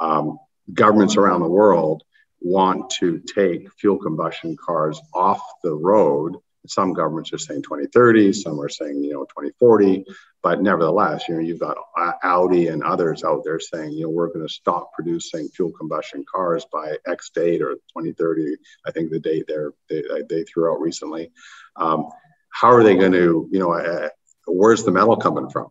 Um, 0.00 0.38
governments 0.72 1.16
around 1.16 1.40
the 1.40 1.48
world 1.48 2.02
want 2.40 2.90
to 2.90 3.20
take 3.20 3.72
fuel 3.72 3.98
combustion 3.98 4.56
cars 4.56 5.00
off 5.12 5.42
the 5.62 5.74
road 5.74 6.36
some 6.68 6.92
governments 6.92 7.32
are 7.32 7.38
saying 7.38 7.62
2030, 7.62 8.32
some 8.32 8.60
are 8.60 8.68
saying, 8.68 9.02
you 9.02 9.12
know, 9.12 9.24
2040. 9.24 10.04
But 10.42 10.62
nevertheless, 10.62 11.28
you 11.28 11.34
know, 11.34 11.40
you've 11.40 11.58
got 11.58 11.76
Audi 12.22 12.68
and 12.68 12.84
others 12.84 13.24
out 13.24 13.42
there 13.44 13.58
saying, 13.58 13.92
you 13.92 14.04
know, 14.04 14.10
we're 14.10 14.28
going 14.28 14.46
to 14.46 14.52
stop 14.52 14.92
producing 14.92 15.48
fuel 15.48 15.72
combustion 15.72 16.24
cars 16.32 16.64
by 16.72 16.96
X 17.06 17.30
date 17.30 17.60
or 17.60 17.74
2030. 17.74 18.56
I 18.86 18.92
think 18.92 19.10
the 19.10 19.18
date 19.18 19.50
they, 19.88 20.02
they 20.28 20.44
threw 20.44 20.72
out 20.72 20.80
recently. 20.80 21.32
Um, 21.74 22.08
how 22.50 22.70
are 22.70 22.84
they 22.84 22.96
going 22.96 23.12
to, 23.12 23.48
you 23.50 23.58
know, 23.58 23.72
uh, 23.72 24.10
where's 24.46 24.84
the 24.84 24.92
metal 24.92 25.16
coming 25.16 25.50
from? 25.50 25.68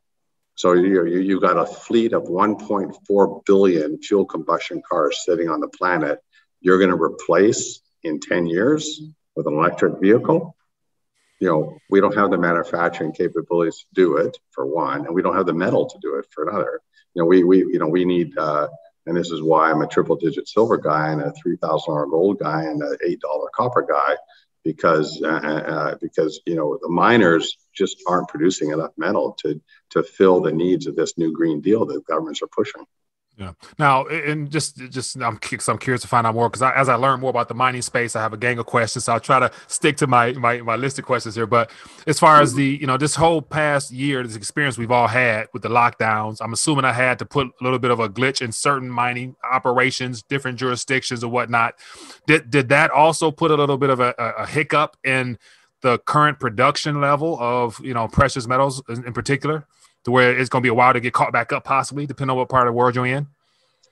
So 0.55 0.73
you, 0.73 1.05
you've 1.05 1.41
got 1.41 1.57
a 1.57 1.65
fleet 1.65 2.13
of 2.13 2.23
1.4 2.23 3.45
billion 3.45 4.01
fuel 4.01 4.25
combustion 4.25 4.81
cars 4.87 5.23
sitting 5.23 5.49
on 5.49 5.61
the 5.61 5.69
planet. 5.69 6.19
You're 6.59 6.79
going 6.79 6.89
to 6.89 7.01
replace 7.01 7.79
in 8.03 8.19
10 8.19 8.47
years 8.47 9.01
with 9.35 9.47
an 9.47 9.53
electric 9.53 10.01
vehicle 10.01 10.56
you 11.39 11.47
know, 11.47 11.77
we 11.89 12.01
don't 12.01 12.15
have 12.15 12.31
the 12.31 12.37
manufacturing 12.37 13.11
capabilities 13.11 13.79
to 13.79 13.85
do 13.93 14.17
it 14.17 14.37
for 14.51 14.65
one, 14.65 15.05
and 15.05 15.13
we 15.13 15.21
don't 15.21 15.35
have 15.35 15.45
the 15.45 15.53
metal 15.53 15.87
to 15.87 15.97
do 16.01 16.15
it 16.15 16.25
for 16.31 16.47
another. 16.47 16.81
You 17.13 17.21
know, 17.21 17.27
we 17.27 17.43
we 17.43 17.59
you 17.59 17.79
know 17.79 17.87
we 17.87 18.05
need, 18.05 18.37
uh, 18.37 18.67
and 19.05 19.15
this 19.15 19.31
is 19.31 19.41
why 19.41 19.69
I'm 19.71 19.81
a 19.81 19.87
triple 19.87 20.15
digit 20.15 20.47
silver 20.47 20.77
guy 20.77 21.11
and 21.11 21.21
a 21.21 21.31
three 21.33 21.57
thousand 21.57 21.93
dollar 21.93 22.07
gold 22.07 22.39
guy 22.39 22.63
and 22.63 22.81
an 22.81 22.97
eight 23.07 23.19
dollar 23.19 23.49
copper 23.53 23.83
guy, 23.83 24.15
because 24.63 25.21
uh, 25.23 25.27
uh, 25.27 25.95
because 26.01 26.41
you 26.45 26.55
know 26.55 26.77
the 26.81 26.89
miners 26.89 27.57
just 27.73 28.01
aren't 28.07 28.29
producing 28.29 28.71
enough 28.71 28.91
metal 28.97 29.37
to 29.41 29.61
to 29.91 30.03
fill 30.03 30.41
the 30.41 30.51
needs 30.51 30.87
of 30.87 30.95
this 30.95 31.17
new 31.17 31.31
green 31.31 31.61
deal 31.61 31.85
that 31.85 32.05
governments 32.05 32.41
are 32.41 32.47
pushing. 32.47 32.85
Yeah. 33.37 33.51
Now, 33.77 34.05
and 34.07 34.49
just 34.49 34.77
just 34.89 35.15
I'm 35.17 35.39
I'm 35.67 35.77
curious 35.77 36.01
to 36.01 36.07
find 36.07 36.25
out 36.25 36.33
more 36.33 36.49
because 36.49 36.63
as 36.75 36.89
I 36.89 36.95
learn 36.95 37.19
more 37.19 37.29
about 37.29 37.49
the 37.49 37.53
mining 37.53 37.83
space, 37.83 38.15
I 38.15 38.21
have 38.21 38.33
a 38.33 38.37
gang 38.37 38.57
of 38.57 38.65
questions. 38.65 39.05
So 39.05 39.13
I'll 39.13 39.19
try 39.19 39.39
to 39.39 39.51
stick 39.67 39.95
to 39.97 40.07
my 40.07 40.33
my 40.33 40.61
my 40.61 40.75
list 40.75 40.97
of 40.97 41.05
questions 41.05 41.35
here. 41.35 41.45
But 41.45 41.69
as 42.07 42.17
far 42.17 42.41
as 42.41 42.49
mm-hmm. 42.49 42.57
the 42.57 42.77
you 42.81 42.87
know 42.87 42.97
this 42.97 43.13
whole 43.13 43.43
past 43.43 43.91
year, 43.91 44.23
this 44.23 44.35
experience 44.35 44.79
we've 44.79 44.91
all 44.91 45.07
had 45.07 45.49
with 45.53 45.61
the 45.61 45.69
lockdowns, 45.69 46.39
I'm 46.41 46.51
assuming 46.51 46.83
I 46.83 46.93
had 46.93 47.19
to 47.19 47.25
put 47.25 47.45
a 47.45 47.63
little 47.63 47.77
bit 47.77 47.91
of 47.91 47.99
a 47.99 48.09
glitch 48.09 48.41
in 48.41 48.51
certain 48.51 48.89
mining 48.89 49.35
operations, 49.43 50.23
different 50.23 50.57
jurisdictions 50.57 51.23
or 51.23 51.29
whatnot. 51.29 51.75
Did 52.25 52.49
did 52.49 52.69
that 52.69 52.89
also 52.89 53.29
put 53.29 53.51
a 53.51 53.55
little 53.55 53.77
bit 53.77 53.91
of 53.91 53.99
a, 53.99 54.15
a 54.17 54.47
hiccup 54.47 54.97
in 55.03 55.37
the 55.81 55.99
current 55.99 56.39
production 56.39 56.99
level 57.01 57.37
of 57.39 57.79
you 57.85 57.93
know 57.93 58.07
precious 58.07 58.47
metals 58.47 58.81
in, 58.89 59.05
in 59.05 59.13
particular? 59.13 59.67
To 60.07 60.11
where 60.11 60.37
it's 60.37 60.49
going 60.49 60.61
to 60.61 60.65
be 60.65 60.69
a 60.69 60.73
while 60.73 60.93
to 60.93 61.01
get 61.01 61.11
caught 61.11 61.33
back 61.33 61.51
up, 61.51 61.65
possibly, 61.65 62.07
depending 62.07 62.31
on 62.31 62.37
what 62.37 62.47
part 62.47 62.65
of 62.65 62.73
the 62.73 62.77
world 62.77 62.95
you're 62.95 63.05
in? 63.05 63.27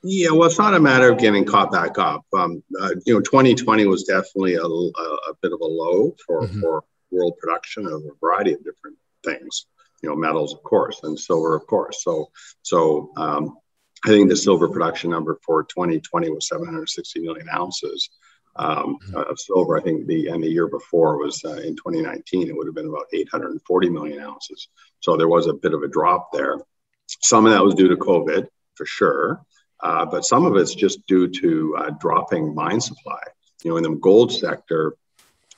Yeah, 0.02 0.32
well, 0.32 0.48
it's 0.48 0.58
not 0.58 0.74
a 0.74 0.80
matter 0.80 1.12
of 1.12 1.18
getting 1.18 1.44
caught 1.44 1.74
back 1.74 2.00
up. 2.00 2.26
Um, 2.34 2.64
uh, 2.80 2.92
you 3.06 3.16
know, 3.16 3.20
2020 3.20 3.86
was 3.86 4.06
definitely 4.06 4.54
a, 4.54 4.64
a, 4.64 4.64
a 4.64 5.34
bit 5.42 5.52
of 5.52 5.60
a 5.60 5.66
low 5.66 6.16
for, 6.26 6.44
mm-hmm. 6.44 6.62
for 6.62 6.86
world 7.12 7.34
production 7.38 7.86
of 7.86 8.02
a 8.06 8.12
variety 8.22 8.54
of 8.54 8.64
different 8.64 8.98
things. 9.26 9.66
You 10.02 10.10
know, 10.10 10.16
metals, 10.16 10.54
of 10.54 10.64
course, 10.64 11.02
and 11.04 11.20
silver, 11.20 11.54
of 11.54 11.68
course. 11.68 12.02
So, 12.02 12.32
so 12.62 13.12
um, 13.18 13.58
I 14.06 14.10
think 14.10 14.30
the 14.30 14.38
silver 14.38 14.70
production 14.70 15.10
number 15.10 15.38
for 15.46 15.64
2020 15.64 16.30
was 16.30 16.48
760 16.48 17.20
million 17.20 17.48
ounces 17.54 18.10
um, 18.56 18.98
mm-hmm. 19.00 19.16
of 19.16 19.40
silver. 19.40 19.78
I 19.78 19.82
think 19.82 20.08
the 20.08 20.28
and 20.28 20.44
the 20.44 20.50
year 20.50 20.68
before 20.68 21.18
was 21.18 21.44
uh, 21.44 21.58
in 21.58 21.76
2019. 21.76 22.48
It 22.48 22.56
would 22.56 22.68
have 22.68 22.76
been 22.76 22.88
about 22.88 23.08
840 23.14 23.90
million 23.90 24.20
ounces. 24.20 24.70
So 25.00 25.18
there 25.18 25.28
was 25.28 25.48
a 25.48 25.54
bit 25.54 25.74
of 25.74 25.84
a 25.84 25.88
drop 25.88 26.32
there. 26.32 26.58
Some 27.22 27.46
of 27.46 27.52
that 27.52 27.64
was 27.64 27.76
due 27.76 27.90
to 27.90 27.98
COVID, 27.98 28.48
for 28.76 28.86
sure, 28.86 29.46
uh, 29.82 30.06
but 30.06 30.26
some 30.26 30.46
of 30.46 30.56
it's 30.56 30.74
just 30.74 31.06
due 31.08 31.28
to 31.28 31.76
uh, 31.78 31.90
dropping 32.00 32.56
mine 32.56 32.82
supply. 32.82 33.22
You 33.64 33.72
know, 33.72 33.78
in 33.78 33.84
the 33.84 33.96
gold 33.96 34.32
sector, 34.32 34.96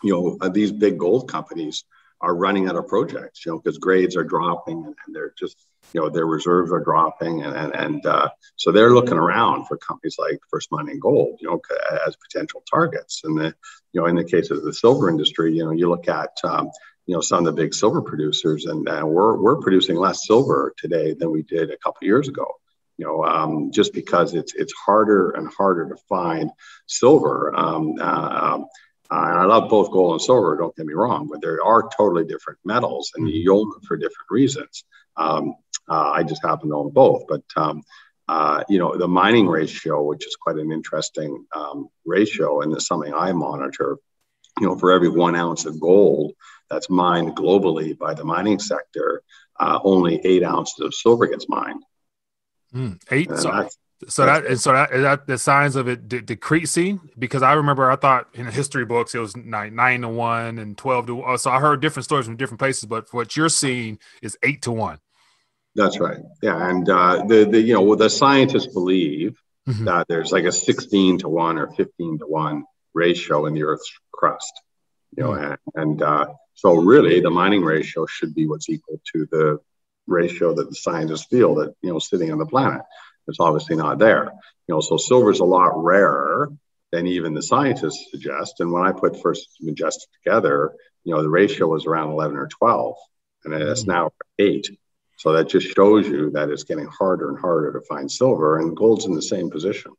you 0.04 0.13
know, 0.13 0.38
uh, 0.42 0.50
these 0.50 0.72
big 0.72 0.98
gold 0.98 1.30
companies 1.30 1.86
are 2.20 2.36
running 2.36 2.68
out 2.68 2.75
of 2.75 2.88
projects. 2.88 3.46
You 3.46 3.51
know, 3.51 3.60
because 3.60 3.77
grades 3.77 4.16
are 4.16 4.24
dropping 4.24 4.77
and, 4.86 4.96
and 5.06 5.16
they're 5.16 5.34
just 5.38 5.58
you 5.94 6.01
know 6.01 6.10
their 6.10 6.25
reserves 6.25 6.72
are 6.72 6.84
dropping 6.84 7.44
and 7.44 7.56
and, 7.56 7.75
and 7.75 8.06
uh, 8.06 8.29
so 8.56 8.72
they're 8.72 8.94
looking 8.94 9.17
around 9.17 9.65
for 9.65 9.77
companies 9.77 10.17
like 10.20 10.39
first 10.50 10.72
mining 10.72 11.00
gold 11.00 11.39
you 11.41 11.50
know 11.50 11.60
as 12.06 12.15
potential 12.15 12.63
targets. 12.70 13.22
And 13.24 13.38
the 13.38 13.53
you 13.94 14.01
know 14.01 14.08
in 14.08 14.15
the 14.15 14.24
case 14.24 14.51
of 14.51 14.63
the 14.63 14.74
silver 14.74 15.10
industry 15.10 15.56
you 15.56 15.65
know 15.65 15.72
you 15.72 15.89
look 15.89 16.08
at 16.08 16.38
um, 16.44 16.70
you 17.06 17.15
know 17.15 17.22
some 17.22 17.39
of 17.39 17.46
the 17.46 17.62
big 17.62 17.74
silver 17.74 18.01
producers 18.01 18.65
and 18.65 18.88
uh, 18.88 19.03
we're 19.06 19.38
we're 19.38 19.62
producing 19.62 19.96
less 19.96 20.25
silver 20.27 20.74
today 20.77 21.13
than 21.13 21.32
we 21.32 21.44
did 21.44 21.72
a 21.72 21.77
couple 21.77 22.06
years 22.08 22.27
ago. 22.27 22.48
You 22.98 23.06
know 23.06 23.24
um, 23.24 23.72
just 23.72 23.94
because 23.94 24.34
it's 24.34 24.53
it's 24.56 24.74
harder 24.74 25.32
and 25.32 25.51
harder 25.53 25.89
to 25.89 25.98
find 26.10 26.51
silver 26.88 27.56
um, 27.56 27.96
uh, 28.00 28.39
um, 28.53 28.65
uh, 29.10 29.25
and 29.29 29.39
I 29.39 29.46
love 29.46 29.70
both 29.70 29.91
gold 29.91 30.13
and 30.13 30.22
silver, 30.22 30.58
don't 30.58 30.75
get 30.75 30.86
me 30.86 30.94
wrong, 30.94 31.29
but 31.32 31.41
there 31.41 31.63
are 31.63 31.89
totally 31.96 32.25
different 32.25 32.60
metals 32.65 33.12
and 33.15 33.29
you 33.29 33.53
own 33.53 33.70
them 33.70 33.82
for 33.88 33.96
different 33.96 34.29
reasons. 34.29 34.84
Um, 35.15 35.56
uh, 35.89 36.12
I 36.15 36.24
just 36.24 36.44
happen 36.44 36.70
to 36.70 36.75
own 36.75 36.91
both. 36.91 37.24
But 37.27 37.44
um, 37.56 37.84
uh, 38.27 38.63
you 38.67 38.77
know, 38.79 38.98
the 38.98 39.08
mining 39.08 39.48
ratio, 39.48 40.03
which 40.03 40.25
is 40.27 40.36
quite 40.36 40.58
an 40.58 40.72
interesting 40.72 41.46
um, 41.56 41.89
ratio, 42.06 42.62
and 42.62 42.74
it's 42.74 42.88
something 42.88 43.13
I 43.13 43.32
monitor. 43.32 43.98
You 44.60 44.67
know, 44.67 44.77
for 44.77 44.91
every 44.91 45.10
one 45.10 45.36
ounce 45.36 45.65
of 45.65 45.79
gold 45.79 46.34
that's 46.70 46.89
mined 46.89 47.36
globally 47.36 47.98
by 47.98 48.15
the 48.15 48.25
mining 48.25 48.60
sector, 48.60 49.22
uh, 49.60 49.79
only 49.84 50.20
eight 50.24 50.44
ounces 50.44 50.79
of 50.79 50.94
silver 50.94 51.27
gets 51.27 51.48
mined. 51.48 51.84
Mm, 52.74 53.00
eight. 53.12 53.29
so, 53.38 53.70
so 54.08 54.25
that 54.25 54.46
and 54.46 54.60
so 54.60 54.74
that 54.74 54.91
is 54.91 55.01
that 55.01 55.25
the 55.25 55.38
signs 55.38 55.75
of 55.75 55.88
it 55.88 56.08
de- 56.08 56.22
decreasing 56.22 57.00
because 57.17 57.41
I 57.41 57.53
remember 57.53 57.89
I 57.89 57.96
thought 57.96 58.27
in 58.34 58.46
the 58.46 58.51
history 58.51 58.86
books 58.86 59.15
it 59.15 59.20
was 59.20 59.36
nine 59.36 59.75
nine 59.75 60.01
to 60.01 60.10
one 60.10 60.60
and 60.60 60.77
twelve 60.77 61.08
to. 61.08 61.22
Uh, 61.22 61.38
so 61.38 61.50
I 61.50 61.60
heard 61.60 61.82
different 61.82 62.03
stories 62.03 62.25
from 62.25 62.36
different 62.36 62.60
places, 62.60 62.86
but 62.86 63.12
what 63.12 63.36
you're 63.36 63.50
seeing 63.50 64.00
is 64.22 64.38
eight 64.44 64.62
to 64.63 64.72
one. 64.72 65.00
That's 65.77 66.00
right. 66.00 66.17
Yeah, 66.41 66.69
and 66.69 66.89
uh, 66.89 67.24
the 67.27 67.46
the 67.46 67.62
you 67.62 67.75
know 67.75 67.96
the 67.96 68.10
scientists 68.10 68.65
believe 68.65 69.39
mm-hmm. 69.69 69.86
that 69.86 70.07
there's 70.10 70.31
like 70.31 70.46
a 70.46 70.51
16 70.51 71.19
to 71.19 71.29
one 71.29 71.60
or 71.60 71.67
15 71.67 72.19
to 72.19 72.25
one 72.25 72.63
ratio 72.96 73.46
in 73.46 73.53
the 73.53 73.63
Earth's 73.63 73.93
crust. 74.12 74.60
You 75.15 75.24
know, 75.24 75.29
mm-hmm. 75.31 75.51
and, 75.51 75.60
and 75.75 76.01
uh, 76.01 76.25
so 76.55 76.74
really 76.74 77.22
the 77.22 77.29
mining 77.29 77.63
ratio 77.63 78.07
should 78.07 78.34
be 78.34 78.48
what's 78.48 78.69
equal 78.69 79.00
to 79.13 79.27
the 79.31 79.60
ratio 80.07 80.55
that 80.55 80.67
the 80.67 80.75
scientists 80.75 81.27
feel 81.29 81.53
that 81.55 81.75
you 81.84 81.91
know 81.91 82.00
sitting 82.00 82.31
on 82.31 82.39
the 82.39 82.48
planet. 82.48 82.81
It's 83.27 83.39
obviously 83.39 83.75
not 83.75 84.00
there. 84.00 84.31
You 84.67 84.75
know, 84.75 84.81
so 84.81 84.98
silver 84.98 85.29
is 85.29 85.41
a 85.41 85.46
lot 85.46 85.84
rarer 85.84 86.51
than 86.91 87.05
even 87.05 87.36
the 87.36 87.43
scientists 87.43 88.07
suggest. 88.10 88.62
And 88.62 88.72
when 88.72 88.84
I 88.84 88.93
put 88.93 89.22
first 89.22 89.48
Majestic 89.62 90.10
together, 90.24 90.74
you 91.03 91.13
know, 91.13 91.22
the 91.22 91.29
ratio 91.29 91.67
was 91.67 91.86
around 91.86 92.12
11 92.12 92.36
or 92.36 92.48
12, 92.48 92.96
and 93.43 93.53
it's 93.53 93.81
mm-hmm. 93.81 93.91
now 93.91 94.12
eight. 94.39 94.69
So 95.17 95.33
that 95.33 95.50
just 95.50 95.75
shows 95.75 96.07
you 96.07 96.29
that 96.31 96.50
it's 96.50 96.63
getting 96.63 96.86
harder 96.86 97.29
and 97.29 97.39
harder 97.39 97.74
to 97.74 97.81
find 97.81 98.09
silver, 98.09 98.59
and 98.59 98.77
gold's 98.77 99.05
in 99.05 99.15
the 99.15 99.21
same 99.21 99.50
position. 99.50 99.91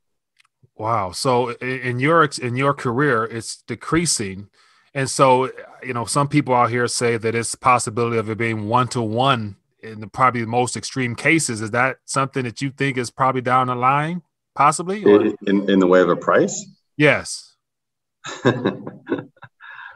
Wow. 0.76 1.10
So 1.10 1.50
in 1.56 1.98
your 1.98 2.25
in 2.40 2.56
your 2.56 2.72
career, 2.72 3.25
it's 3.25 3.56
decreasing, 3.66 4.48
and 4.94 5.10
so 5.10 5.50
you 5.82 5.92
know 5.92 6.04
some 6.04 6.28
people 6.28 6.54
out 6.54 6.70
here 6.70 6.87
say 6.87 7.16
that 7.16 7.34
it's 7.34 7.56
possibility 7.56 8.16
of 8.16 8.30
it 8.30 8.38
being 8.38 8.68
one 8.68 8.87
to 8.88 9.02
one 9.02 9.56
in 9.82 10.00
the 10.00 10.06
probably 10.06 10.42
the 10.42 10.46
most 10.46 10.76
extreme 10.76 11.16
cases. 11.16 11.60
Is 11.60 11.72
that 11.72 11.96
something 12.04 12.44
that 12.44 12.62
you 12.62 12.70
think 12.70 12.96
is 12.96 13.10
probably 13.10 13.40
down 13.40 13.66
the 13.66 13.75
line, 13.75 14.22
possibly? 14.54 15.02
In 15.02 15.68
in 15.68 15.80
the 15.80 15.88
way 15.88 16.00
of 16.00 16.10
a 16.10 16.16
price? 16.16 16.64
Yes. 16.96 17.56
uh, 18.44 18.52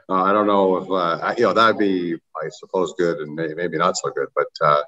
I 0.09 0.33
don't 0.33 0.49
know 0.49 0.79
if 0.79 0.91
uh, 0.91 1.35
you 1.39 1.45
know 1.45 1.53
that'd 1.53 1.79
be, 1.79 2.15
I 2.15 2.49
suppose, 2.59 2.93
good 2.99 3.19
and 3.19 3.37
maybe 3.37 3.79
not 3.79 3.97
so 3.97 4.11
good, 4.11 4.27
but. 4.35 4.49
Uh, 4.61 4.83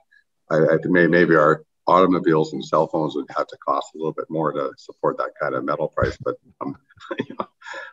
I, 0.50 0.56
I 0.56 0.78
may, 0.84 1.06
maybe 1.06 1.36
our 1.36 1.64
automobiles 1.86 2.52
and 2.52 2.64
cell 2.64 2.86
phones 2.86 3.14
would 3.14 3.26
have 3.36 3.46
to 3.46 3.56
cost 3.58 3.94
a 3.94 3.98
little 3.98 4.12
bit 4.12 4.26
more 4.30 4.52
to 4.52 4.70
support 4.78 5.18
that 5.18 5.32
kind 5.40 5.54
of 5.54 5.64
metal 5.64 5.88
price. 5.88 6.16
But 6.20 6.36
um, 6.60 6.76
you, 7.18 7.36
know, 7.38 7.48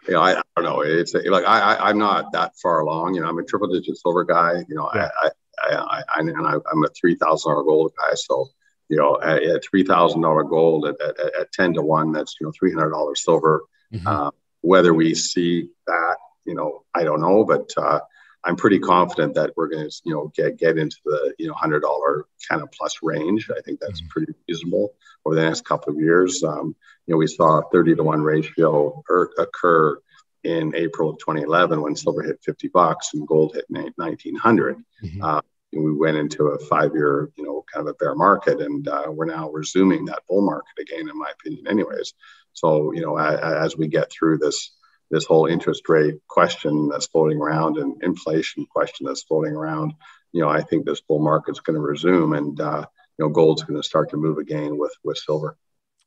you 0.07 0.13
know, 0.13 0.21
I, 0.21 0.37
I, 0.37 0.41
don't 0.55 0.65
know. 0.65 0.81
It's 0.81 1.13
like 1.13 1.45
I, 1.45 1.75
I, 1.75 1.89
am 1.89 1.97
not 1.97 2.31
that 2.33 2.53
far 2.61 2.79
along. 2.81 3.15
You 3.15 3.21
know, 3.21 3.27
I'm 3.27 3.39
a 3.39 3.43
triple 3.43 3.67
digit 3.67 3.97
silver 3.97 4.23
guy. 4.23 4.63
You 4.67 4.75
know, 4.75 4.89
yeah. 4.93 5.09
I, 5.21 5.29
I, 5.63 5.75
I, 5.75 6.03
I, 6.15 6.19
and 6.19 6.47
I, 6.47 6.53
am 6.53 6.83
a 6.83 6.89
three 6.89 7.15
thousand 7.15 7.51
dollar 7.51 7.63
gold 7.63 7.91
guy. 7.97 8.13
So 8.15 8.47
you 8.89 8.97
know, 8.97 9.19
at, 9.21 9.43
at 9.43 9.63
three 9.63 9.83
thousand 9.83 10.21
dollar 10.21 10.43
gold 10.43 10.85
at, 10.85 11.01
at, 11.01 11.19
at, 11.39 11.51
ten 11.51 11.73
to 11.73 11.81
one, 11.81 12.11
that's 12.11 12.35
you 12.39 12.47
know 12.47 12.53
three 12.57 12.73
hundred 12.73 12.91
dollars 12.91 13.23
silver. 13.23 13.63
Mm-hmm. 13.93 14.07
Uh, 14.07 14.31
whether 14.61 14.93
we 14.93 15.13
see 15.15 15.69
that, 15.87 16.17
you 16.45 16.53
know, 16.53 16.83
I 16.93 17.03
don't 17.03 17.21
know, 17.21 17.43
but 17.43 17.71
uh, 17.77 17.99
I'm 18.43 18.55
pretty 18.55 18.79
confident 18.79 19.35
that 19.35 19.51
we're 19.55 19.67
going 19.67 19.87
to, 19.87 20.01
you 20.03 20.13
know, 20.13 20.31
get 20.35 20.57
get 20.57 20.77
into 20.77 20.97
the 21.05 21.33
you 21.37 21.47
know 21.47 21.53
hundred 21.53 21.81
dollar 21.81 22.25
kind 22.49 22.61
of 22.61 22.71
plus 22.71 22.99
range. 23.03 23.49
I 23.55 23.61
think 23.61 23.79
that's 23.79 24.01
mm-hmm. 24.01 24.09
pretty 24.09 24.33
reasonable 24.47 24.93
over 25.25 25.35
the 25.35 25.43
next 25.43 25.65
couple 25.65 25.93
of 25.93 25.99
years. 25.99 26.43
Um, 26.43 26.75
you 27.05 27.13
know, 27.13 27.17
we 27.17 27.27
saw 27.27 27.59
a 27.59 27.69
30 27.71 27.95
to 27.95 28.03
one 28.03 28.21
ratio 28.21 29.03
occur 29.37 29.99
in 30.43 30.75
April 30.75 31.11
of 31.11 31.19
2011 31.19 31.81
when 31.81 31.95
silver 31.95 32.23
hit 32.23 32.39
50 32.43 32.69
bucks 32.69 33.13
and 33.13 33.27
gold 33.27 33.53
hit 33.53 33.65
1900. 33.69 34.77
Mm-hmm. 35.03 35.23
Uh, 35.23 35.41
we 35.73 35.93
went 35.93 36.17
into 36.17 36.47
a 36.47 36.59
five-year, 36.59 37.29
you 37.37 37.45
know, 37.45 37.63
kind 37.73 37.87
of 37.87 37.93
a 37.93 37.97
bear 37.97 38.13
market, 38.15 38.59
and 38.59 38.87
uh, 38.87 39.05
we're 39.07 39.25
now 39.25 39.49
resuming 39.51 40.05
that 40.05 40.23
bull 40.27 40.41
market 40.41 40.73
again, 40.79 41.07
in 41.07 41.17
my 41.17 41.31
opinion, 41.31 41.67
anyways. 41.67 42.13
So, 42.53 42.91
you 42.91 43.01
know, 43.01 43.17
as, 43.17 43.39
as 43.39 43.77
we 43.77 43.87
get 43.87 44.11
through 44.11 44.39
this 44.39 44.71
this 45.11 45.25
whole 45.25 45.45
interest 45.45 45.87
rate 45.89 46.15
question 46.27 46.87
that's 46.89 47.05
floating 47.05 47.37
around 47.37 47.77
and 47.77 48.01
inflation 48.01 48.65
question 48.65 49.05
that's 49.05 49.23
floating 49.23 49.53
around, 49.53 49.93
you 50.31 50.41
know, 50.41 50.49
I 50.49 50.61
think 50.61 50.85
this 50.85 51.01
bull 51.01 51.19
market's 51.19 51.59
going 51.59 51.75
to 51.75 51.81
resume, 51.81 52.33
and 52.33 52.59
uh, 52.59 52.85
you 53.19 53.25
know, 53.25 53.29
gold's 53.29 53.63
going 53.63 53.79
to 53.79 53.87
start 53.87 54.09
to 54.11 54.17
move 54.17 54.37
again 54.37 54.77
with 54.77 54.93
with 55.03 55.17
silver. 55.17 55.57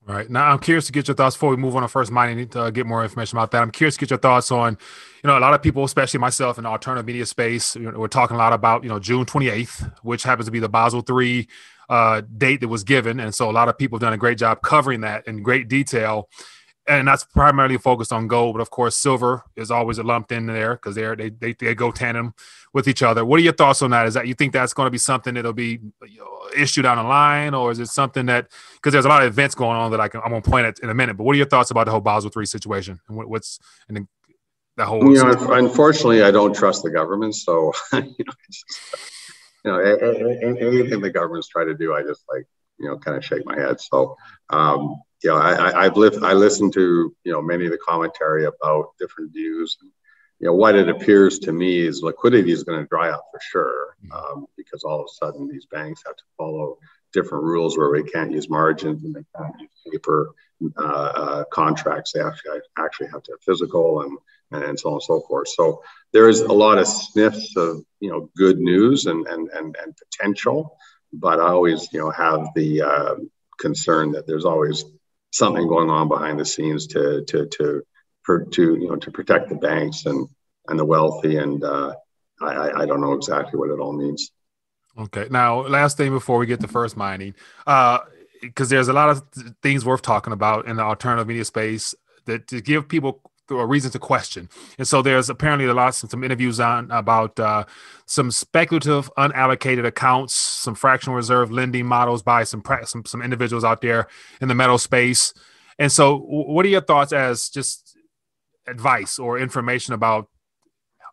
Right 0.06 0.28
now, 0.28 0.50
I'm 0.50 0.58
curious 0.58 0.84
to 0.86 0.92
get 0.92 1.08
your 1.08 1.14
thoughts 1.14 1.34
before 1.34 1.50
we 1.50 1.56
move 1.56 1.76
on 1.76 1.82
to 1.82 1.88
first 1.88 2.10
mining. 2.10 2.48
To 2.48 2.62
uh, 2.62 2.70
get 2.70 2.86
more 2.86 3.02
information 3.02 3.38
about 3.38 3.50
that. 3.52 3.62
I'm 3.62 3.70
curious 3.70 3.94
to 3.94 4.00
get 4.00 4.10
your 4.10 4.18
thoughts 4.18 4.50
on, 4.50 4.76
you 5.22 5.28
know, 5.28 5.38
a 5.38 5.40
lot 5.40 5.54
of 5.54 5.62
people, 5.62 5.84
especially 5.84 6.20
myself 6.20 6.58
in 6.58 6.64
the 6.64 6.70
alternative 6.70 7.06
media 7.06 7.24
space, 7.24 7.74
you 7.74 7.90
know, 7.90 7.98
we're 7.98 8.08
talking 8.08 8.34
a 8.34 8.38
lot 8.38 8.52
about, 8.52 8.82
you 8.82 8.90
know, 8.90 8.98
June 8.98 9.24
28th, 9.24 9.92
which 10.02 10.22
happens 10.22 10.46
to 10.46 10.52
be 10.52 10.58
the 10.58 10.68
Basel 10.68 11.00
three 11.00 11.48
uh, 11.88 12.20
date 12.36 12.60
that 12.60 12.68
was 12.68 12.84
given, 12.84 13.20
and 13.20 13.34
so 13.34 13.50
a 13.50 13.52
lot 13.52 13.68
of 13.68 13.78
people 13.78 13.96
have 13.96 14.02
done 14.02 14.12
a 14.12 14.18
great 14.18 14.38
job 14.38 14.62
covering 14.62 15.02
that 15.02 15.26
in 15.26 15.42
great 15.42 15.68
detail 15.68 16.28
and 16.86 17.08
that's 17.08 17.24
primarily 17.24 17.78
focused 17.78 18.12
on 18.12 18.28
gold, 18.28 18.54
but 18.54 18.60
of 18.60 18.70
course, 18.70 18.94
silver 18.96 19.44
is 19.56 19.70
always 19.70 19.98
lumped 19.98 20.32
in 20.32 20.46
there 20.46 20.74
because 20.74 20.94
they're 20.94 21.16
they, 21.16 21.30
they 21.30 21.52
they 21.54 21.74
go 21.74 21.90
tandem 21.90 22.34
with 22.72 22.88
each 22.88 23.02
other. 23.02 23.24
What 23.24 23.40
are 23.40 23.42
your 23.42 23.54
thoughts 23.54 23.80
on 23.80 23.90
that? 23.92 24.06
Is 24.06 24.14
that 24.14 24.26
you 24.26 24.34
think 24.34 24.52
that's 24.52 24.74
going 24.74 24.86
to 24.86 24.90
be 24.90 24.98
something 24.98 25.34
that'll 25.34 25.54
be 25.54 25.80
you 26.06 26.18
know, 26.18 26.38
issued 26.56 26.82
down 26.82 26.98
the 26.98 27.04
line, 27.04 27.54
or 27.54 27.70
is 27.70 27.78
it 27.80 27.86
something 27.86 28.26
that 28.26 28.48
because 28.74 28.92
there's 28.92 29.06
a 29.06 29.08
lot 29.08 29.22
of 29.22 29.28
events 29.28 29.54
going 29.54 29.76
on 29.76 29.90
that 29.92 30.00
I 30.00 30.08
can 30.08 30.20
I'm 30.22 30.30
gonna 30.30 30.42
point 30.42 30.66
at 30.66 30.78
in 30.80 30.90
a 30.90 30.94
minute. 30.94 31.16
But 31.16 31.24
what 31.24 31.34
are 31.34 31.38
your 31.38 31.46
thoughts 31.46 31.70
about 31.70 31.86
the 31.86 31.92
whole 31.92 32.00
Basel 32.00 32.30
three 32.30 32.46
situation 32.46 33.00
and 33.08 33.16
what, 33.16 33.28
what's 33.28 33.58
and 33.88 33.96
the, 33.96 34.06
the 34.76 34.84
whole? 34.84 35.02
You 35.04 35.22
know, 35.22 35.54
unfortunately, 35.54 36.22
I 36.22 36.30
don't 36.30 36.54
trust 36.54 36.82
the 36.82 36.90
government, 36.90 37.34
so 37.34 37.72
you 37.92 38.00
know, 38.00 38.34
just, 38.50 38.64
you 39.64 39.72
know, 39.72 39.78
anything 39.78 41.00
the 41.00 41.10
government's 41.10 41.48
try 41.48 41.64
to 41.64 41.74
do, 41.74 41.94
I 41.94 42.02
just 42.02 42.24
like 42.30 42.46
you 42.78 42.88
know 42.88 42.98
kind 42.98 43.16
of 43.16 43.24
shake 43.24 43.46
my 43.46 43.58
head. 43.58 43.80
So. 43.80 44.16
Um, 44.50 45.00
you 45.24 45.30
know, 45.30 45.36
I, 45.36 45.86
I've 45.86 45.96
lived, 45.96 46.22
I 46.22 46.34
listened 46.34 46.74
to, 46.74 47.14
you 47.24 47.32
know, 47.32 47.40
many 47.40 47.64
of 47.64 47.72
the 47.72 47.78
commentary 47.78 48.44
about 48.44 48.90
different 49.00 49.32
views. 49.32 49.78
And, 49.80 49.90
you 50.38 50.48
know, 50.48 50.52
what 50.52 50.76
it 50.76 50.90
appears 50.90 51.38
to 51.40 51.52
me 51.52 51.80
is 51.80 52.02
liquidity 52.02 52.52
is 52.52 52.62
going 52.62 52.78
to 52.78 52.86
dry 52.86 53.08
up 53.08 53.24
for 53.32 53.40
sure, 53.40 53.96
um, 54.14 54.46
because 54.58 54.84
all 54.84 55.00
of 55.00 55.06
a 55.06 55.14
sudden 55.14 55.48
these 55.48 55.64
banks 55.64 56.02
have 56.06 56.16
to 56.16 56.22
follow 56.36 56.76
different 57.14 57.44
rules 57.44 57.78
where 57.78 57.90
they 57.96 58.06
can't 58.06 58.32
use 58.32 58.50
margins 58.50 59.02
and 59.04 59.14
they 59.14 59.24
can't 59.34 59.58
use 59.58 59.70
paper 59.90 60.32
uh, 60.76 60.82
uh, 60.82 61.44
contracts. 61.44 62.12
They 62.12 62.20
actually 62.20 62.60
actually 62.76 63.08
have 63.08 63.22
to 63.22 63.32
have 63.32 63.42
physical 63.42 64.02
and 64.02 64.18
and 64.50 64.78
so 64.78 64.90
on 64.90 64.94
and 64.94 65.02
so 65.02 65.20
forth. 65.20 65.48
So 65.48 65.82
there 66.12 66.28
is 66.28 66.40
a 66.40 66.52
lot 66.52 66.78
of 66.78 66.86
sniffs 66.86 67.56
of 67.56 67.82
you 68.00 68.10
know 68.10 68.28
good 68.36 68.58
news 68.58 69.06
and 69.06 69.26
and 69.26 69.48
and, 69.48 69.74
and 69.82 69.96
potential, 69.96 70.76
but 71.12 71.40
I 71.40 71.48
always 71.48 71.90
you 71.92 72.00
know 72.00 72.10
have 72.10 72.48
the 72.54 72.82
uh, 72.82 73.14
concern 73.58 74.12
that 74.12 74.26
there's 74.26 74.44
always 74.44 74.84
something 75.34 75.66
going 75.66 75.90
on 75.90 76.08
behind 76.08 76.38
the 76.38 76.44
scenes 76.44 76.86
to 76.86 77.24
to 77.24 77.46
to 77.46 77.82
for, 78.22 78.44
to 78.44 78.76
you 78.76 78.88
know 78.88 78.96
to 78.96 79.10
protect 79.10 79.48
the 79.48 79.56
banks 79.56 80.06
and 80.06 80.28
and 80.68 80.78
the 80.78 80.84
wealthy 80.84 81.36
and 81.36 81.62
uh, 81.62 81.92
I, 82.40 82.82
I 82.82 82.86
don't 82.86 83.00
know 83.00 83.12
exactly 83.12 83.58
what 83.58 83.70
it 83.70 83.80
all 83.80 83.92
means. 83.92 84.30
Okay. 84.96 85.26
Now, 85.30 85.66
last 85.66 85.96
thing 85.96 86.12
before 86.12 86.38
we 86.38 86.46
get 86.46 86.60
to 86.60 86.68
first 86.68 86.96
mining, 86.96 87.34
because 87.64 88.68
uh, 88.72 88.74
there's 88.74 88.88
a 88.88 88.92
lot 88.92 89.10
of 89.10 89.22
things 89.62 89.84
worth 89.84 90.02
talking 90.02 90.32
about 90.32 90.66
in 90.66 90.76
the 90.76 90.82
alternative 90.82 91.26
media 91.26 91.44
space 91.44 91.94
that 92.26 92.46
to 92.48 92.60
give 92.60 92.88
people 92.88 93.20
a 93.50 93.66
reason 93.66 93.90
to 93.92 93.98
question. 93.98 94.48
And 94.78 94.86
so 94.86 95.02
there's 95.02 95.28
apparently 95.28 95.66
a 95.66 95.74
lot 95.74 95.94
some 95.94 96.24
interviews 96.24 96.60
on 96.60 96.90
about 96.90 97.38
uh, 97.38 97.64
some 98.06 98.30
speculative 98.30 99.10
unallocated 99.16 99.84
accounts, 99.84 100.34
some 100.34 100.74
fractional 100.74 101.16
reserve 101.16 101.50
lending 101.50 101.86
models 101.86 102.22
by 102.22 102.44
some 102.44 102.62
some 102.84 103.04
some 103.04 103.22
individuals 103.22 103.64
out 103.64 103.80
there 103.80 104.08
in 104.40 104.48
the 104.48 104.54
metal 104.54 104.78
space. 104.78 105.34
And 105.78 105.90
so, 105.90 106.18
what 106.18 106.64
are 106.64 106.68
your 106.70 106.80
thoughts 106.80 107.12
as 107.12 107.48
just 107.48 107.96
advice 108.66 109.18
or 109.18 109.38
information 109.38 109.94
about 109.94 110.28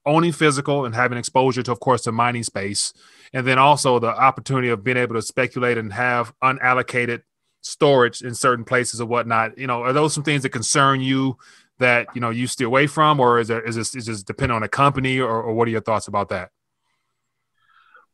owning 0.05 0.31
physical 0.31 0.85
and 0.85 0.95
having 0.95 1.17
exposure 1.17 1.63
to, 1.63 1.71
of 1.71 1.79
course, 1.79 2.03
the 2.03 2.11
mining 2.11 2.43
space, 2.43 2.93
and 3.33 3.45
then 3.45 3.59
also 3.59 3.99
the 3.99 4.07
opportunity 4.07 4.69
of 4.69 4.83
being 4.83 4.97
able 4.97 5.15
to 5.15 5.21
speculate 5.21 5.77
and 5.77 5.93
have 5.93 6.33
unallocated 6.43 7.21
storage 7.61 8.21
in 8.21 8.33
certain 8.33 8.65
places 8.65 8.99
or 8.99 9.05
whatnot? 9.05 9.57
You 9.57 9.67
know, 9.67 9.83
are 9.83 9.93
those 9.93 10.13
some 10.13 10.23
things 10.23 10.43
that 10.43 10.49
concern 10.49 11.01
you? 11.01 11.37
That 11.81 12.07
you 12.15 12.21
know 12.21 12.29
you 12.29 12.47
stay 12.47 12.65
away 12.65 12.87
from, 12.87 13.19
or 13.19 13.39
is 13.39 13.49
there 13.49 13.61
is 13.61 13.75
this 13.75 13.93
is 13.93 14.05
this 14.05 14.23
depend 14.23 14.51
on 14.51 14.63
a 14.63 14.67
company, 14.67 15.19
or, 15.19 15.41
or 15.43 15.53
what 15.53 15.67
are 15.67 15.71
your 15.71 15.81
thoughts 15.81 16.07
about 16.07 16.29
that? 16.29 16.49